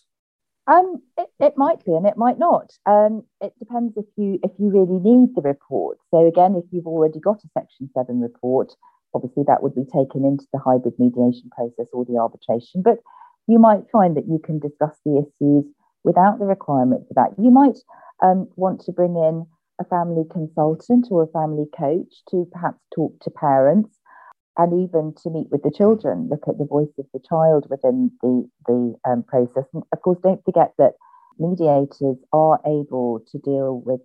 Um, 0.66 1.03
it, 1.18 1.29
it 1.40 1.55
might 1.57 1.85
be 1.85 1.92
and 1.92 2.07
it 2.07 2.16
might 2.16 2.38
not. 2.38 2.72
Um, 2.87 3.22
it 3.40 3.53
depends 3.59 3.94
if 3.96 4.07
you 4.16 4.38
if 4.42 4.50
you 4.59 4.70
really 4.70 4.98
need 4.98 5.35
the 5.35 5.42
report. 5.42 5.98
So 6.11 6.27
again, 6.27 6.55
if 6.57 6.64
you've 6.70 6.87
already 6.87 7.20
got 7.20 7.44
a 7.44 7.48
Section 7.53 7.90
Seven 7.94 8.20
report, 8.20 8.72
obviously 9.14 9.44
that 9.46 9.62
would 9.62 9.74
be 9.74 9.85
taken 9.85 10.24
into 10.24 10.46
the 10.53 10.59
hybrid 10.59 10.94
mediation 10.98 11.50
process 11.55 11.87
or 11.92 12.05
the 12.05 12.16
arbitration. 12.16 12.83
But 12.83 12.98
you 13.46 13.59
might 13.59 13.90
find 13.92 14.16
that 14.16 14.27
you 14.27 14.40
can 14.42 14.59
discuss 14.59 14.96
the 15.05 15.18
issues 15.18 15.64
without 16.03 16.38
the 16.38 16.46
requirement 16.46 17.07
for 17.09 17.14
that. 17.14 17.42
You 17.42 17.50
might 17.50 17.79
um, 18.22 18.48
want 18.57 18.81
to 18.83 18.92
bring 18.92 19.16
in 19.16 19.46
a 19.81 19.85
family 19.85 20.24
consultant 20.31 21.09
or 21.11 21.24
a 21.24 21.33
family 21.33 21.66
coach 21.77 22.22
to 22.31 22.48
perhaps 22.53 22.81
talk 22.94 23.18
to 23.20 23.31
parents 23.31 23.98
and 24.56 24.88
even 24.88 25.14
to 25.22 25.30
meet 25.30 25.48
with 25.50 25.62
the 25.62 25.70
children, 25.70 26.28
look 26.30 26.44
at 26.46 26.58
the 26.58 26.64
voice 26.64 26.92
of 26.98 27.06
the 27.12 27.20
child 27.28 27.66
within 27.68 28.10
the, 28.22 28.48
the 28.66 28.94
um, 29.08 29.22
process. 29.24 29.64
And 29.72 29.82
of 29.92 30.00
course, 30.02 30.18
don't 30.22 30.44
forget 30.44 30.72
that 30.78 30.94
mediators 31.38 32.18
are 32.32 32.60
able 32.64 33.20
to 33.32 33.38
deal 33.38 33.82
with 33.84 34.00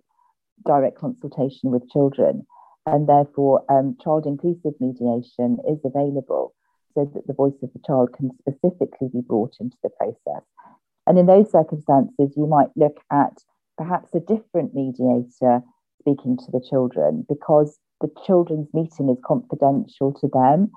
direct 0.66 0.98
consultation 0.98 1.70
with 1.70 1.88
children, 1.90 2.46
and 2.86 3.08
therefore, 3.08 3.64
um, 3.70 3.96
child 4.02 4.26
inclusive 4.26 4.74
mediation 4.80 5.58
is 5.68 5.78
available 5.84 6.54
so 6.94 7.08
that 7.14 7.26
the 7.26 7.34
voice 7.34 7.54
of 7.62 7.72
the 7.72 7.80
child 7.86 8.12
can 8.12 8.30
specifically 8.40 9.08
be 9.12 9.20
brought 9.20 9.54
into 9.60 9.76
the 9.82 9.90
process. 9.90 10.42
And 11.06 11.18
in 11.18 11.26
those 11.26 11.50
circumstances, 11.50 12.34
you 12.36 12.46
might 12.46 12.70
look 12.76 12.98
at 13.12 13.38
perhaps 13.78 14.14
a 14.14 14.20
different 14.20 14.74
mediator 14.74 15.62
speaking 16.00 16.36
to 16.36 16.50
the 16.50 16.64
children 16.68 17.24
because 17.28 17.78
the 18.00 18.10
children's 18.26 18.68
meeting 18.72 19.08
is 19.08 19.18
confidential 19.24 20.12
to 20.20 20.28
them 20.32 20.70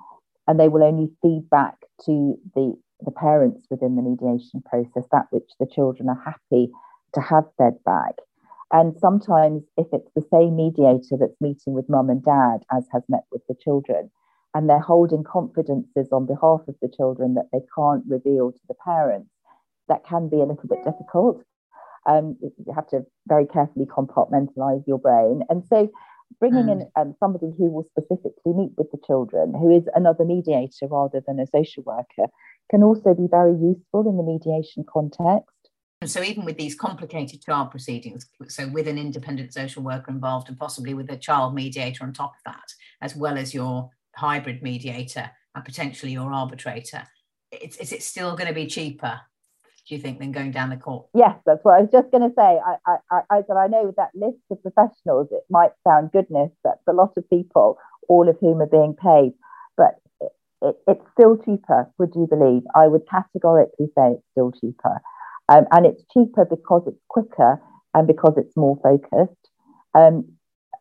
and 0.46 0.60
they 0.60 0.68
will 0.68 0.84
only 0.84 1.10
feed 1.22 1.48
back 1.50 1.76
to 2.04 2.36
the, 2.54 2.74
the 3.04 3.10
parents 3.10 3.66
within 3.70 3.96
the 3.96 4.02
mediation 4.02 4.62
process 4.68 5.08
that 5.10 5.26
which 5.30 5.50
the 5.58 5.66
children 5.66 6.08
are 6.08 6.22
happy 6.24 6.70
to 7.14 7.20
have 7.20 7.44
fed 7.56 7.74
back. 7.84 8.14
And 8.72 8.98
sometimes, 8.98 9.62
if 9.76 9.86
it's 9.92 10.10
the 10.16 10.26
same 10.32 10.56
mediator 10.56 11.16
that's 11.18 11.40
meeting 11.40 11.74
with 11.74 11.88
mum 11.88 12.10
and 12.10 12.24
dad 12.24 12.64
as 12.72 12.84
has 12.92 13.02
met 13.08 13.24
with 13.30 13.42
the 13.48 13.54
children, 13.62 14.10
and 14.54 14.68
they're 14.68 14.78
holding 14.78 15.24
confidences 15.24 16.08
on 16.12 16.26
behalf 16.26 16.60
of 16.68 16.74
the 16.80 16.88
children 16.88 17.34
that 17.34 17.48
they 17.52 17.60
can't 17.76 18.04
reveal 18.08 18.52
to 18.52 18.60
the 18.68 18.74
parents, 18.84 19.30
that 19.88 20.04
can 20.08 20.28
be 20.28 20.36
a 20.36 20.44
little 20.44 20.68
bit 20.68 20.84
difficult. 20.84 21.42
Um, 22.06 22.36
you 22.40 22.72
have 22.74 22.88
to 22.88 23.00
very 23.26 23.46
carefully 23.46 23.86
compartmentalize 23.86 24.86
your 24.86 24.98
brain. 24.98 25.42
And 25.48 25.64
so 25.64 25.90
bringing 26.40 26.66
mm. 26.66 26.72
in 26.72 26.90
um, 26.96 27.14
somebody 27.20 27.52
who 27.56 27.70
will 27.70 27.84
specifically 27.84 28.52
meet 28.52 28.72
with 28.76 28.90
the 28.90 28.98
children, 29.06 29.54
who 29.54 29.76
is 29.76 29.84
another 29.94 30.24
mediator 30.24 30.86
rather 30.88 31.22
than 31.26 31.40
a 31.40 31.46
social 31.46 31.82
worker, 31.84 32.30
can 32.70 32.82
also 32.82 33.14
be 33.14 33.26
very 33.30 33.52
useful 33.52 34.08
in 34.08 34.16
the 34.16 34.22
mediation 34.22 34.84
context. 34.88 35.48
So, 36.04 36.22
even 36.22 36.44
with 36.44 36.58
these 36.58 36.74
complicated 36.74 37.42
child 37.42 37.70
proceedings, 37.70 38.26
so 38.48 38.68
with 38.68 38.88
an 38.88 38.98
independent 38.98 39.54
social 39.54 39.82
worker 39.82 40.10
involved 40.10 40.48
and 40.48 40.58
possibly 40.58 40.92
with 40.92 41.10
a 41.10 41.16
child 41.16 41.54
mediator 41.54 42.04
on 42.04 42.12
top 42.12 42.32
of 42.32 42.52
that, 42.52 42.72
as 43.00 43.16
well 43.16 43.38
as 43.38 43.54
your 43.54 43.90
hybrid 44.14 44.62
mediator 44.62 45.30
and 45.54 45.64
potentially 45.64 46.12
your 46.12 46.32
arbitrator, 46.32 47.04
it's, 47.52 47.76
is 47.78 47.92
it 47.92 48.02
still 48.02 48.36
going 48.36 48.48
to 48.48 48.54
be 48.54 48.66
cheaper 48.66 49.20
do 49.86 49.94
you 49.94 50.00
think, 50.00 50.18
than 50.18 50.32
going 50.32 50.50
down 50.50 50.70
the 50.70 50.76
court? 50.76 51.06
Yes, 51.14 51.36
that's 51.44 51.60
what 51.62 51.74
I 51.74 51.82
was 51.82 51.90
just 51.92 52.10
going 52.10 52.28
to 52.28 52.34
say. 52.34 52.58
I, 52.64 52.96
I, 53.10 53.20
I 53.30 53.42
said 53.46 53.56
I 53.56 53.66
know 53.66 53.84
with 53.84 53.96
that 53.96 54.14
list 54.14 54.38
of 54.50 54.62
professionals, 54.62 55.28
it 55.30 55.44
might 55.50 55.72
sound 55.86 56.10
goodness. 56.12 56.50
That's 56.64 56.80
a 56.88 56.92
lot 56.92 57.12
of 57.16 57.28
people, 57.28 57.76
all 58.08 58.28
of 58.28 58.36
whom 58.40 58.62
are 58.62 58.66
being 58.66 58.94
paid, 58.94 59.32
but 59.76 60.00
it, 60.20 60.32
it, 60.62 60.76
it's 60.88 61.04
still 61.12 61.36
cheaper. 61.36 61.90
Would 61.98 62.12
you 62.14 62.26
believe? 62.26 62.62
I 62.74 62.88
would 62.88 63.02
categorically 63.10 63.86
say 63.96 64.12
it's 64.12 64.30
still 64.32 64.52
cheaper, 64.52 65.02
um, 65.50 65.66
and 65.70 65.84
it's 65.84 66.02
cheaper 66.14 66.46
because 66.46 66.84
it's 66.86 67.02
quicker 67.08 67.60
and 67.92 68.06
because 68.06 68.34
it's 68.38 68.56
more 68.56 68.78
focused. 68.82 69.50
Um, 69.94 70.32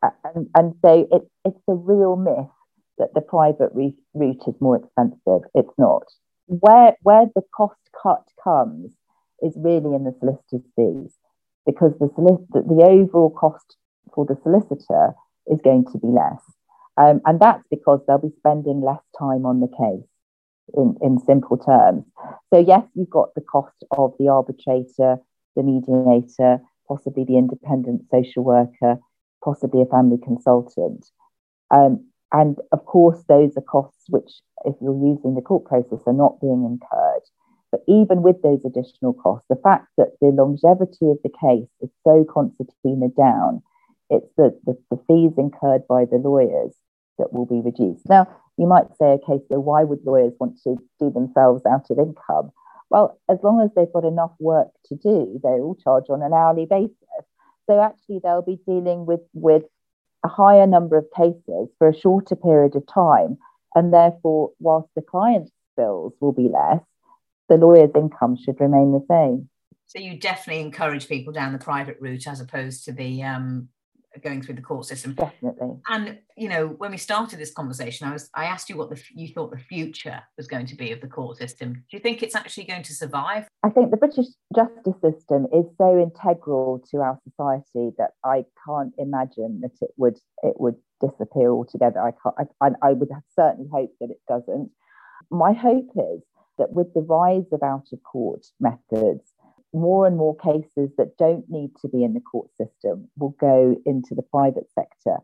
and, 0.01 0.47
and 0.55 0.73
so 0.83 1.07
it, 1.11 1.23
it's 1.45 1.63
a 1.69 1.75
real 1.75 2.15
myth 2.15 2.51
that 2.97 3.13
the 3.13 3.21
private 3.21 3.71
route 3.73 4.47
is 4.47 4.55
more 4.61 4.77
expensive. 4.77 5.47
It's 5.53 5.73
not 5.77 6.03
where 6.47 6.95
where 7.01 7.25
the 7.35 7.41
cost 7.55 7.79
cut 8.01 8.23
comes 8.43 8.91
is 9.41 9.53
really 9.57 9.95
in 9.95 10.03
the 10.03 10.15
solicitor's 10.19 10.67
fees 10.75 11.15
because 11.65 11.93
the 11.99 12.09
solicitor 12.15 12.61
the 12.67 12.83
overall 12.83 13.29
cost 13.29 13.77
for 14.13 14.25
the 14.25 14.37
solicitor 14.43 15.13
is 15.47 15.59
going 15.63 15.85
to 15.91 15.97
be 15.97 16.07
less. 16.07 16.41
Um, 16.95 17.21
and 17.25 17.39
that's 17.39 17.63
because 17.71 18.01
they'll 18.07 18.19
be 18.19 18.35
spending 18.37 18.81
less 18.81 19.01
time 19.17 19.45
on 19.45 19.59
the 19.59 19.67
case 19.67 20.07
in, 20.75 20.95
in 21.01 21.19
simple 21.19 21.57
terms. 21.57 22.03
So 22.53 22.59
yes 22.59 22.83
you've 22.95 23.09
got 23.09 23.33
the 23.35 23.41
cost 23.41 23.83
of 23.91 24.13
the 24.19 24.27
arbitrator 24.27 25.17
the 25.55 25.63
mediator 25.63 26.59
possibly 26.87 27.23
the 27.23 27.37
independent 27.37 28.03
social 28.11 28.43
worker 28.43 28.97
possibly 29.43 29.81
a 29.81 29.85
family 29.85 30.17
consultant. 30.23 31.05
Um, 31.69 32.07
and 32.33 32.57
of 32.71 32.83
course, 32.85 33.23
those 33.29 33.55
are 33.55 33.61
costs 33.61 34.05
which, 34.09 34.41
if 34.65 34.75
you're 34.81 34.97
using 34.97 35.35
the 35.35 35.41
court 35.41 35.65
process, 35.65 35.99
are 36.07 36.13
not 36.13 36.41
being 36.41 36.65
incurred. 36.65 37.21
But 37.71 37.83
even 37.87 38.21
with 38.21 38.41
those 38.41 38.65
additional 38.65 39.13
costs, 39.13 39.47
the 39.49 39.61
fact 39.63 39.87
that 39.97 40.17
the 40.19 40.27
longevity 40.27 41.09
of 41.09 41.17
the 41.23 41.29
case 41.29 41.69
is 41.81 41.89
so 42.03 42.25
concertina 42.31 43.09
down, 43.15 43.61
it's 44.09 44.29
the, 44.37 44.59
the, 44.65 44.77
the 44.91 45.01
fees 45.07 45.33
incurred 45.37 45.87
by 45.87 46.05
the 46.05 46.17
lawyers 46.17 46.73
that 47.17 47.33
will 47.33 47.45
be 47.45 47.61
reduced. 47.61 48.07
Now, 48.09 48.27
you 48.57 48.67
might 48.67 48.89
say, 48.99 49.17
okay, 49.21 49.43
so 49.49 49.59
why 49.59 49.83
would 49.83 50.05
lawyers 50.05 50.33
want 50.39 50.59
to 50.63 50.77
do 50.99 51.09
themselves 51.09 51.63
out 51.65 51.89
of 51.89 51.97
income? 51.97 52.51
Well, 52.89 53.19
as 53.29 53.39
long 53.43 53.61
as 53.61 53.71
they've 53.75 53.91
got 53.91 54.05
enough 54.05 54.33
work 54.39 54.69
to 54.85 54.95
do, 54.95 55.39
they 55.43 55.49
all 55.49 55.77
charge 55.83 56.05
on 56.09 56.21
an 56.21 56.33
hourly 56.33 56.65
basis. 56.65 57.25
So 57.67 57.81
actually, 57.81 58.19
they'll 58.23 58.43
be 58.43 58.59
dealing 58.67 59.05
with, 59.05 59.21
with 59.33 59.63
a 60.23 60.27
higher 60.27 60.67
number 60.67 60.97
of 60.97 61.05
cases 61.15 61.69
for 61.77 61.89
a 61.89 61.97
shorter 61.97 62.35
period 62.35 62.75
of 62.75 62.85
time. 62.87 63.37
And 63.75 63.93
therefore, 63.93 64.51
whilst 64.59 64.89
the 64.95 65.01
client's 65.01 65.51
bills 65.75 66.13
will 66.19 66.31
be 66.31 66.49
less, 66.49 66.81
the 67.49 67.57
lawyer's 67.57 67.91
income 67.95 68.37
should 68.37 68.59
remain 68.59 68.91
the 68.91 69.05
same. 69.09 69.49
So 69.85 69.99
you 69.99 70.17
definitely 70.17 70.61
encourage 70.61 71.07
people 71.07 71.33
down 71.33 71.53
the 71.53 71.59
private 71.59 71.97
route 71.99 72.27
as 72.27 72.39
opposed 72.39 72.85
to 72.85 72.91
the 72.91 73.23
um, 73.23 73.69
going 74.21 74.41
through 74.41 74.55
the 74.55 74.61
court 74.61 74.85
system. 74.85 75.13
Definitely. 75.13 75.77
And 75.87 76.19
you 76.37 76.49
know, 76.49 76.67
when 76.67 76.91
we 76.91 76.97
started 76.97 77.39
this 77.39 77.51
conversation, 77.51 78.07
I 78.07 78.13
was 78.13 78.29
I 78.35 78.45
asked 78.45 78.69
you 78.69 78.77
what 78.77 78.89
the 78.89 79.01
you 79.13 79.29
thought 79.29 79.51
the 79.51 79.57
future 79.57 80.21
was 80.37 80.47
going 80.47 80.65
to 80.67 80.75
be 80.75 80.91
of 80.91 81.01
the 81.01 81.07
court 81.07 81.37
system. 81.37 81.73
Do 81.73 81.97
you 81.97 81.99
think 81.99 82.21
it's 82.21 82.35
actually 82.35 82.65
going 82.65 82.83
to 82.83 82.93
survive? 82.93 83.47
I 83.63 83.69
think 83.69 83.91
the 83.91 83.97
British 83.97 84.27
justice 84.55 85.01
system 85.01 85.47
is 85.53 85.65
so 85.77 85.99
integral 85.99 86.83
to 86.91 86.97
our 86.97 87.19
society 87.27 87.95
that 87.97 88.11
I 88.23 88.45
can't 88.65 88.93
imagine 88.97 89.61
that 89.61 89.77
it 89.81 89.91
would 89.97 90.19
it 90.43 90.59
would 90.59 90.75
disappear 91.01 91.51
altogether. 91.51 91.99
I 91.99 92.11
can't. 92.11 92.49
I, 92.61 92.89
I 92.89 92.93
would 92.93 93.09
certainly 93.35 93.69
hope 93.71 93.91
that 93.99 94.09
it 94.09 94.21
doesn't. 94.27 94.69
My 95.29 95.53
hope 95.53 95.89
is 95.95 96.21
that 96.57 96.71
with 96.71 96.93
the 96.93 97.01
rise 97.01 97.51
of 97.51 97.63
out 97.63 97.87
of 97.91 98.03
court 98.03 98.45
methods 98.59 99.32
more 99.73 100.05
and 100.05 100.17
more 100.17 100.35
cases 100.35 100.91
that 100.97 101.17
don't 101.17 101.45
need 101.49 101.71
to 101.81 101.87
be 101.87 102.03
in 102.03 102.13
the 102.13 102.21
court 102.21 102.49
system 102.57 103.09
will 103.17 103.35
go 103.39 103.75
into 103.85 104.13
the 104.15 104.21
private 104.21 104.69
sector. 104.73 105.17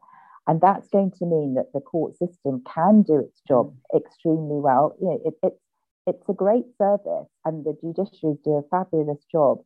And 0.48 0.60
that's 0.62 0.90
going 0.90 1.12
to 1.20 1.26
mean 1.26 1.54
that 1.56 1.72
the 1.74 1.82
court 1.82 2.18
system 2.18 2.64
can 2.74 3.04
do 3.04 3.20
its 3.20 3.42
job 3.48 3.74
extremely 3.96 4.60
well. 4.60 4.96
You 5.00 5.08
know, 5.08 5.20
it, 5.26 5.34
it's, 5.44 5.62
it's 6.08 6.30
a 6.30 6.34
great 6.34 6.66
service, 6.78 7.30
and 7.46 7.64
the 7.64 7.78
judiciaries 7.84 8.42
do 8.44 8.54
a 8.54 8.68
fabulous 8.72 9.24
job 9.32 9.60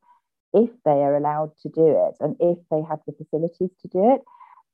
if 0.53 0.69
they 0.83 0.91
are 0.91 1.15
allowed 1.15 1.51
to 1.61 1.69
do 1.69 1.87
it 1.87 2.15
and 2.19 2.35
if 2.39 2.57
they 2.69 2.81
have 2.87 2.99
the 3.07 3.13
facilities 3.13 3.71
to 3.81 3.87
do 3.87 4.13
it. 4.13 4.21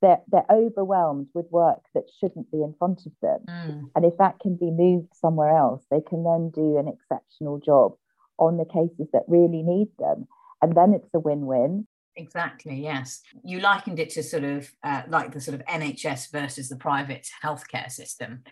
they're, 0.02 0.22
they're 0.28 0.46
overwhelmed 0.52 1.28
with 1.34 1.46
work 1.52 1.82
that 1.94 2.04
shouldn't 2.20 2.52
be 2.52 2.62
in 2.62 2.74
front 2.80 3.06
of 3.06 3.12
them. 3.22 3.40
Mm. 3.48 3.90
And 3.96 4.06
if 4.06 4.18
that 4.18 4.40
can 4.40 4.56
be 4.56 4.72
moved 4.72 5.14
somewhere 5.14 5.56
else, 5.56 5.84
they 5.92 6.02
can 6.02 6.24
then 6.24 6.52
do 6.54 6.78
an 6.78 6.88
exceptional 6.88 7.60
job 7.60 7.94
on 8.40 8.58
the 8.58 8.66
cases 8.66 9.08
that 9.14 9.24
really 9.28 9.62
need 9.62 9.90
them. 10.00 10.28
And 10.62 10.76
then 10.76 10.94
it's 10.94 11.10
a 11.14 11.20
win 11.20 11.46
win. 11.46 11.88
Exactly, 12.16 12.82
yes. 12.82 13.22
You 13.44 13.60
likened 13.60 14.00
it 14.00 14.10
to 14.12 14.24
sort 14.24 14.44
of 14.44 14.70
uh, 14.84 15.04
like 15.08 15.32
the 15.32 15.40
sort 15.40 15.56
of 15.60 15.66
NHS 15.68 16.32
versus 16.32 16.68
the 16.68 16.76
private 16.76 17.28
healthcare 17.44 17.90
system. 17.90 18.44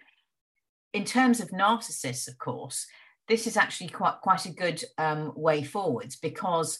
In 0.93 1.03
terms 1.03 1.39
of 1.39 1.49
narcissists, 1.49 2.27
of 2.29 2.37
course, 2.37 2.87
this 3.27 3.45
is 3.45 3.57
actually 3.57 3.89
quite 3.89 4.15
quite 4.21 4.45
a 4.45 4.53
good 4.53 4.83
um, 4.97 5.33
way 5.35 5.63
forwards 5.63 6.15
because 6.15 6.79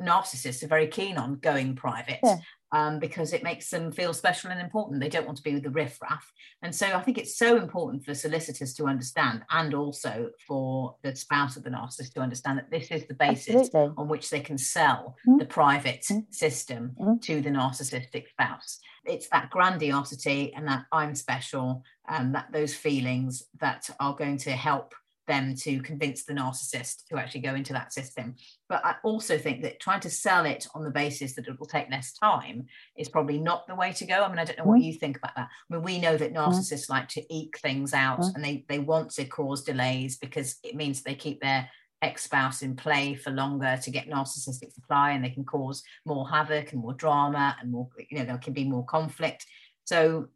narcissists 0.00 0.62
are 0.62 0.68
very 0.68 0.88
keen 0.88 1.16
on 1.16 1.36
going 1.36 1.76
private 1.76 2.18
yeah 2.24 2.38
um, 2.74 2.98
because 2.98 3.32
it 3.32 3.44
makes 3.44 3.70
them 3.70 3.92
feel 3.92 4.12
special 4.12 4.50
and 4.50 4.60
important. 4.60 5.00
They 5.00 5.08
don't 5.08 5.26
want 5.26 5.36
to 5.36 5.44
be 5.44 5.54
with 5.54 5.62
the 5.62 5.70
riffraff. 5.70 6.30
And 6.60 6.74
so 6.74 6.88
I 6.88 7.00
think 7.00 7.18
it's 7.18 7.38
so 7.38 7.56
important 7.56 8.04
for 8.04 8.14
solicitors 8.14 8.74
to 8.74 8.86
understand 8.86 9.42
and 9.50 9.72
also 9.74 10.30
for 10.46 10.96
the 11.02 11.14
spouse 11.14 11.56
of 11.56 11.62
the 11.62 11.70
narcissist 11.70 12.14
to 12.14 12.20
understand 12.20 12.58
that 12.58 12.72
this 12.72 12.90
is 12.90 13.06
the 13.06 13.14
basis 13.14 13.54
Absolutely. 13.54 13.94
on 13.96 14.08
which 14.08 14.28
they 14.28 14.40
can 14.40 14.58
sell 14.58 15.14
mm. 15.26 15.38
the 15.38 15.46
private 15.46 16.04
mm. 16.10 16.24
system 16.34 16.96
mm. 17.00 17.22
to 17.22 17.40
the 17.40 17.50
narcissistic 17.50 18.28
spouse. 18.28 18.80
It's 19.04 19.28
that 19.28 19.50
grandiosity 19.50 20.52
and 20.54 20.66
that 20.66 20.86
I'm 20.90 21.14
special 21.14 21.84
and 22.08 22.34
that 22.34 22.48
those 22.52 22.74
feelings 22.74 23.44
that 23.60 23.88
are 24.00 24.16
going 24.16 24.38
to 24.38 24.50
help 24.50 24.94
them 25.26 25.54
to 25.56 25.80
convince 25.80 26.24
the 26.24 26.34
narcissist 26.34 27.06
to 27.08 27.18
actually 27.18 27.40
go 27.40 27.54
into 27.54 27.72
that 27.72 27.92
system. 27.92 28.34
But 28.68 28.84
I 28.84 28.96
also 29.04 29.38
think 29.38 29.62
that 29.62 29.80
trying 29.80 30.00
to 30.00 30.10
sell 30.10 30.44
it 30.44 30.66
on 30.74 30.84
the 30.84 30.90
basis 30.90 31.34
that 31.34 31.48
it 31.48 31.58
will 31.58 31.66
take 31.66 31.90
less 31.90 32.12
time 32.12 32.66
is 32.96 33.08
probably 33.08 33.38
not 33.38 33.66
the 33.66 33.74
way 33.74 33.92
to 33.92 34.06
go. 34.06 34.22
I 34.22 34.28
mean, 34.28 34.38
I 34.38 34.44
don't 34.44 34.58
know 34.58 34.64
what 34.64 34.80
mm. 34.80 34.84
you 34.84 34.94
think 34.94 35.16
about 35.16 35.34
that. 35.36 35.48
I 35.48 35.74
mean, 35.74 35.82
we 35.82 35.98
know 35.98 36.16
that 36.16 36.32
mm. 36.32 36.36
narcissists 36.36 36.90
like 36.90 37.08
to 37.10 37.34
eke 37.34 37.58
things 37.58 37.94
out 37.94 38.20
mm. 38.20 38.34
and 38.34 38.44
they, 38.44 38.64
they 38.68 38.78
want 38.78 39.10
to 39.12 39.24
cause 39.24 39.62
delays 39.62 40.16
because 40.16 40.56
it 40.62 40.74
means 40.74 41.02
they 41.02 41.14
keep 41.14 41.40
their 41.40 41.68
ex-spouse 42.02 42.60
in 42.60 42.76
play 42.76 43.14
for 43.14 43.30
longer 43.30 43.78
to 43.82 43.90
get 43.90 44.08
narcissistic 44.08 44.72
supply 44.72 45.12
and 45.12 45.24
they 45.24 45.30
can 45.30 45.44
cause 45.44 45.82
more 46.04 46.28
havoc 46.28 46.72
and 46.72 46.82
more 46.82 46.92
drama 46.92 47.56
and 47.60 47.72
more, 47.72 47.88
you 48.10 48.18
know, 48.18 48.24
there 48.24 48.36
can 48.38 48.52
be 48.52 48.64
more 48.64 48.84
conflict. 48.84 49.46
So 49.84 50.28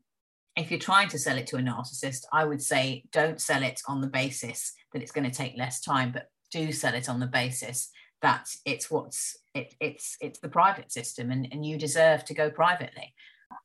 if 0.56 0.70
you're 0.70 0.80
trying 0.80 1.08
to 1.08 1.18
sell 1.18 1.36
it 1.36 1.46
to 1.48 1.56
a 1.56 1.60
narcissist, 1.60 2.22
I 2.32 2.44
would 2.44 2.62
say 2.62 3.04
don't 3.12 3.40
sell 3.40 3.62
it 3.62 3.80
on 3.86 4.00
the 4.00 4.08
basis 4.08 4.72
that 4.92 5.02
it's 5.02 5.12
going 5.12 5.28
to 5.28 5.36
take 5.36 5.56
less 5.56 5.80
time, 5.80 6.12
but 6.12 6.30
do 6.50 6.72
sell 6.72 6.94
it 6.94 7.08
on 7.08 7.20
the 7.20 7.26
basis 7.26 7.90
that 8.22 8.48
it's 8.64 8.90
what's 8.90 9.36
it, 9.54 9.74
it's 9.80 10.16
it's 10.20 10.40
the 10.40 10.48
private 10.48 10.90
system 10.90 11.30
and, 11.30 11.48
and 11.52 11.64
you 11.64 11.78
deserve 11.78 12.24
to 12.24 12.34
go 12.34 12.50
privately. 12.50 13.14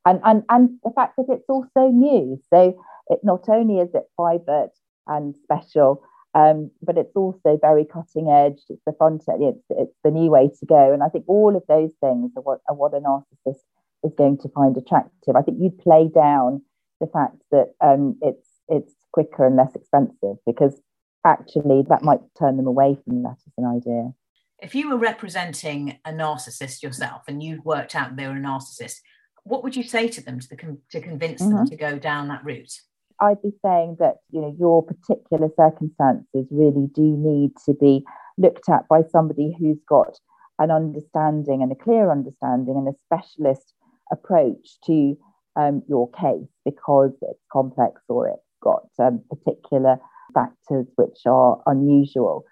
And, 0.05 0.21
and 0.23 0.43
and 0.49 0.69
the 0.83 0.91
fact 0.91 1.15
that 1.17 1.25
it's 1.29 1.49
also 1.49 1.89
new. 1.89 2.39
So 2.53 2.77
it 3.07 3.19
not 3.23 3.49
only 3.49 3.79
is 3.79 3.89
it 3.93 4.03
private 4.15 4.71
and 5.07 5.35
special, 5.43 6.03
um, 6.33 6.71
but 6.81 6.97
it's 6.97 7.15
also 7.15 7.57
very 7.61 7.85
cutting 7.85 8.29
edge. 8.29 8.61
It's 8.69 8.83
the 8.85 8.93
front 8.97 9.23
end. 9.29 9.43
It's 9.43 9.65
it's 9.69 9.97
the 10.03 10.11
new 10.11 10.31
way 10.31 10.49
to 10.59 10.65
go. 10.65 10.93
And 10.93 11.03
I 11.03 11.09
think 11.09 11.25
all 11.27 11.55
of 11.55 11.63
those 11.67 11.91
things 11.99 12.31
are 12.35 12.43
what 12.43 12.59
are 12.69 12.75
what 12.75 12.93
a 12.93 12.99
narcissist 12.99 13.61
is 14.03 14.13
going 14.17 14.37
to 14.39 14.49
find 14.49 14.75
attractive. 14.77 15.35
I 15.35 15.41
think 15.41 15.57
you'd 15.59 15.79
play 15.79 16.09
down 16.13 16.61
the 16.99 17.07
fact 17.07 17.37
that 17.51 17.73
um, 17.81 18.17
it's 18.21 18.47
it's 18.67 18.93
quicker 19.11 19.45
and 19.45 19.55
less 19.55 19.75
expensive 19.75 20.37
because 20.45 20.79
actually 21.25 21.83
that 21.89 22.03
might 22.03 22.21
turn 22.37 22.57
them 22.57 22.67
away 22.67 22.97
from 23.03 23.23
that 23.23 23.37
as 23.45 23.53
an 23.57 23.65
idea. 23.65 24.13
If 24.61 24.75
you 24.75 24.89
were 24.89 24.97
representing 24.97 25.99
a 26.05 26.11
narcissist 26.11 26.81
yourself 26.83 27.23
and 27.27 27.43
you 27.43 27.61
worked 27.63 27.95
out 27.95 28.15
they 28.15 28.27
were 28.27 28.37
a 28.37 28.39
narcissist, 28.39 28.99
what 29.43 29.63
would 29.63 29.75
you 29.75 29.83
say 29.83 30.07
to 30.07 30.21
them 30.21 30.39
to, 30.39 30.47
the, 30.47 30.77
to 30.91 31.01
convince 31.01 31.41
mm-hmm. 31.41 31.55
them 31.55 31.67
to 31.67 31.75
go 31.75 31.97
down 31.97 32.29
that 32.29 32.45
route? 32.45 32.73
I'd 33.19 33.41
be 33.41 33.51
saying 33.63 33.97
that 33.99 34.17
you 34.31 34.41
know 34.41 34.55
your 34.57 34.83
particular 34.83 35.49
circumstances 35.55 36.47
really 36.49 36.87
do 36.93 37.03
need 37.03 37.51
to 37.65 37.73
be 37.73 38.03
looked 38.37 38.69
at 38.69 38.87
by 38.87 39.03
somebody 39.11 39.55
who's 39.59 39.79
got 39.87 40.17
an 40.59 40.71
understanding 40.71 41.61
and 41.61 41.71
a 41.71 41.75
clear 41.75 42.11
understanding 42.11 42.75
and 42.75 42.87
a 42.87 42.97
specialist 43.05 43.73
approach 44.11 44.79
to 44.85 45.17
um, 45.55 45.83
your 45.87 46.09
case 46.11 46.47
because 46.65 47.11
it's 47.21 47.39
complex 47.51 48.01
or 48.09 48.27
it's 48.27 48.41
got 48.61 48.87
um, 48.99 49.21
particular 49.29 49.99
factors 50.33 50.87
which 50.95 51.19
are 51.25 51.61
unusual. 51.65 52.45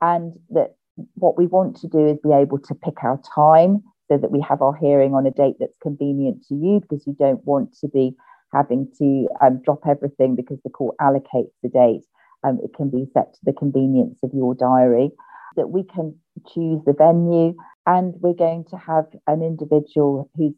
And 0.00 0.34
that 0.50 0.76
what 1.14 1.36
we 1.36 1.46
want 1.46 1.76
to 1.78 1.88
do 1.88 2.06
is 2.06 2.18
be 2.22 2.32
able 2.32 2.58
to 2.58 2.74
pick 2.74 3.02
our 3.02 3.20
time 3.34 3.82
so 4.08 4.18
that 4.18 4.30
we 4.30 4.40
have 4.46 4.62
our 4.62 4.74
hearing 4.74 5.14
on 5.14 5.26
a 5.26 5.30
date 5.30 5.56
that's 5.58 5.76
convenient 5.82 6.44
to 6.48 6.54
you 6.54 6.80
because 6.80 7.06
you 7.06 7.14
don't 7.18 7.44
want 7.44 7.74
to 7.80 7.88
be 7.88 8.14
having 8.52 8.88
to 8.98 9.28
um, 9.42 9.60
drop 9.64 9.80
everything 9.88 10.36
because 10.36 10.58
the 10.62 10.70
court 10.70 10.96
allocates 11.00 11.52
the 11.62 11.68
date. 11.68 12.04
Um, 12.44 12.60
it 12.62 12.74
can 12.76 12.90
be 12.90 13.06
set 13.14 13.32
to 13.34 13.40
the 13.44 13.52
convenience 13.52 14.18
of 14.22 14.30
your 14.34 14.54
diary. 14.54 15.10
That 15.56 15.70
we 15.70 15.84
can 15.84 16.16
choose 16.52 16.82
the 16.84 16.92
venue, 16.92 17.54
and 17.86 18.14
we're 18.20 18.34
going 18.34 18.64
to 18.70 18.76
have 18.76 19.06
an 19.28 19.40
individual 19.40 20.28
who's 20.34 20.52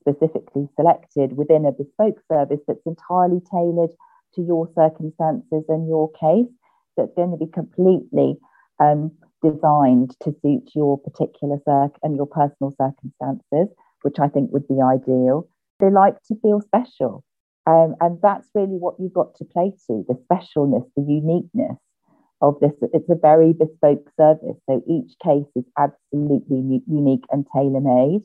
specifically 0.00 0.68
selected 0.76 1.36
within 1.36 1.64
a 1.64 1.72
bespoke 1.72 2.20
service 2.30 2.60
that's 2.66 2.86
entirely 2.86 3.40
tailored 3.50 3.90
to 4.34 4.42
your 4.42 4.68
circumstances 4.74 5.64
and 5.68 5.88
your 5.88 6.10
case. 6.12 6.50
That's 6.96 7.14
going 7.16 7.30
to 7.30 7.36
be 7.36 7.50
completely 7.50 8.36
um, 8.78 9.12
designed 9.42 10.16
to 10.22 10.34
suit 10.42 10.70
your 10.74 10.98
particular 10.98 11.58
circ 11.66 11.96
and 12.02 12.16
your 12.16 12.26
personal 12.26 12.74
circumstances, 12.76 13.74
which 14.02 14.16
I 14.20 14.28
think 14.28 14.52
would 14.52 14.68
be 14.68 14.80
ideal. 14.82 15.48
They 15.78 15.90
like 15.90 16.22
to 16.28 16.34
feel 16.42 16.60
special. 16.60 17.24
Um, 17.66 17.94
and 18.00 18.18
that's 18.22 18.48
really 18.54 18.78
what 18.78 18.96
you've 18.98 19.12
got 19.12 19.34
to 19.36 19.44
play 19.44 19.72
to 19.86 20.04
the 20.08 20.14
specialness, 20.30 20.86
the 20.96 21.02
uniqueness 21.02 21.76
of 22.42 22.58
this. 22.60 22.72
It's 22.92 23.08
a 23.08 23.14
very 23.14 23.52
bespoke 23.52 24.10
service. 24.16 24.56
So 24.68 24.82
each 24.88 25.12
case 25.22 25.46
is 25.54 25.64
absolutely 25.78 26.82
unique 26.86 27.24
and 27.30 27.46
tailor 27.54 27.80
made. 27.80 28.22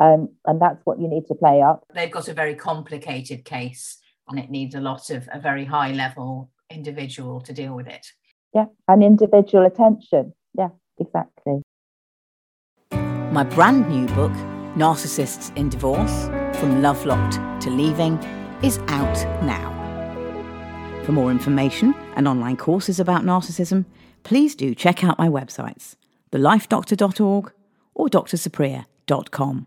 Um, 0.00 0.28
and 0.46 0.60
that's 0.60 0.80
what 0.84 1.00
you 1.00 1.08
need 1.08 1.26
to 1.26 1.34
play 1.34 1.62
up. 1.62 1.84
They've 1.94 2.10
got 2.10 2.28
a 2.28 2.34
very 2.34 2.54
complicated 2.54 3.44
case 3.44 3.98
and 4.32 4.40
it 4.40 4.50
needs 4.50 4.74
a 4.74 4.80
lot 4.80 5.10
of 5.10 5.28
a 5.32 5.38
very 5.38 5.64
high 5.64 5.92
level 5.92 6.50
individual 6.70 7.40
to 7.42 7.52
deal 7.52 7.74
with 7.74 7.86
it. 7.86 8.06
Yeah, 8.54 8.66
and 8.88 9.02
individual 9.02 9.66
attention. 9.66 10.32
Yeah, 10.56 10.68
exactly. 10.98 11.62
My 12.90 13.44
brand 13.44 13.88
new 13.88 14.06
book, 14.14 14.32
Narcissists 14.76 15.56
in 15.56 15.68
Divorce 15.68 16.26
From 16.58 16.82
Love 16.82 17.04
Locked 17.06 17.34
to 17.62 17.70
Leaving, 17.70 18.18
is 18.62 18.78
out 18.88 19.16
now. 19.44 19.70
For 21.04 21.12
more 21.12 21.30
information 21.30 21.94
and 22.14 22.28
online 22.28 22.56
courses 22.56 23.00
about 23.00 23.22
narcissism, 23.22 23.84
please 24.22 24.54
do 24.54 24.74
check 24.74 25.02
out 25.02 25.18
my 25.18 25.28
websites, 25.28 25.96
thelifedoctor.org 26.30 27.52
or 27.94 28.08
drsupriya.com. 28.08 29.66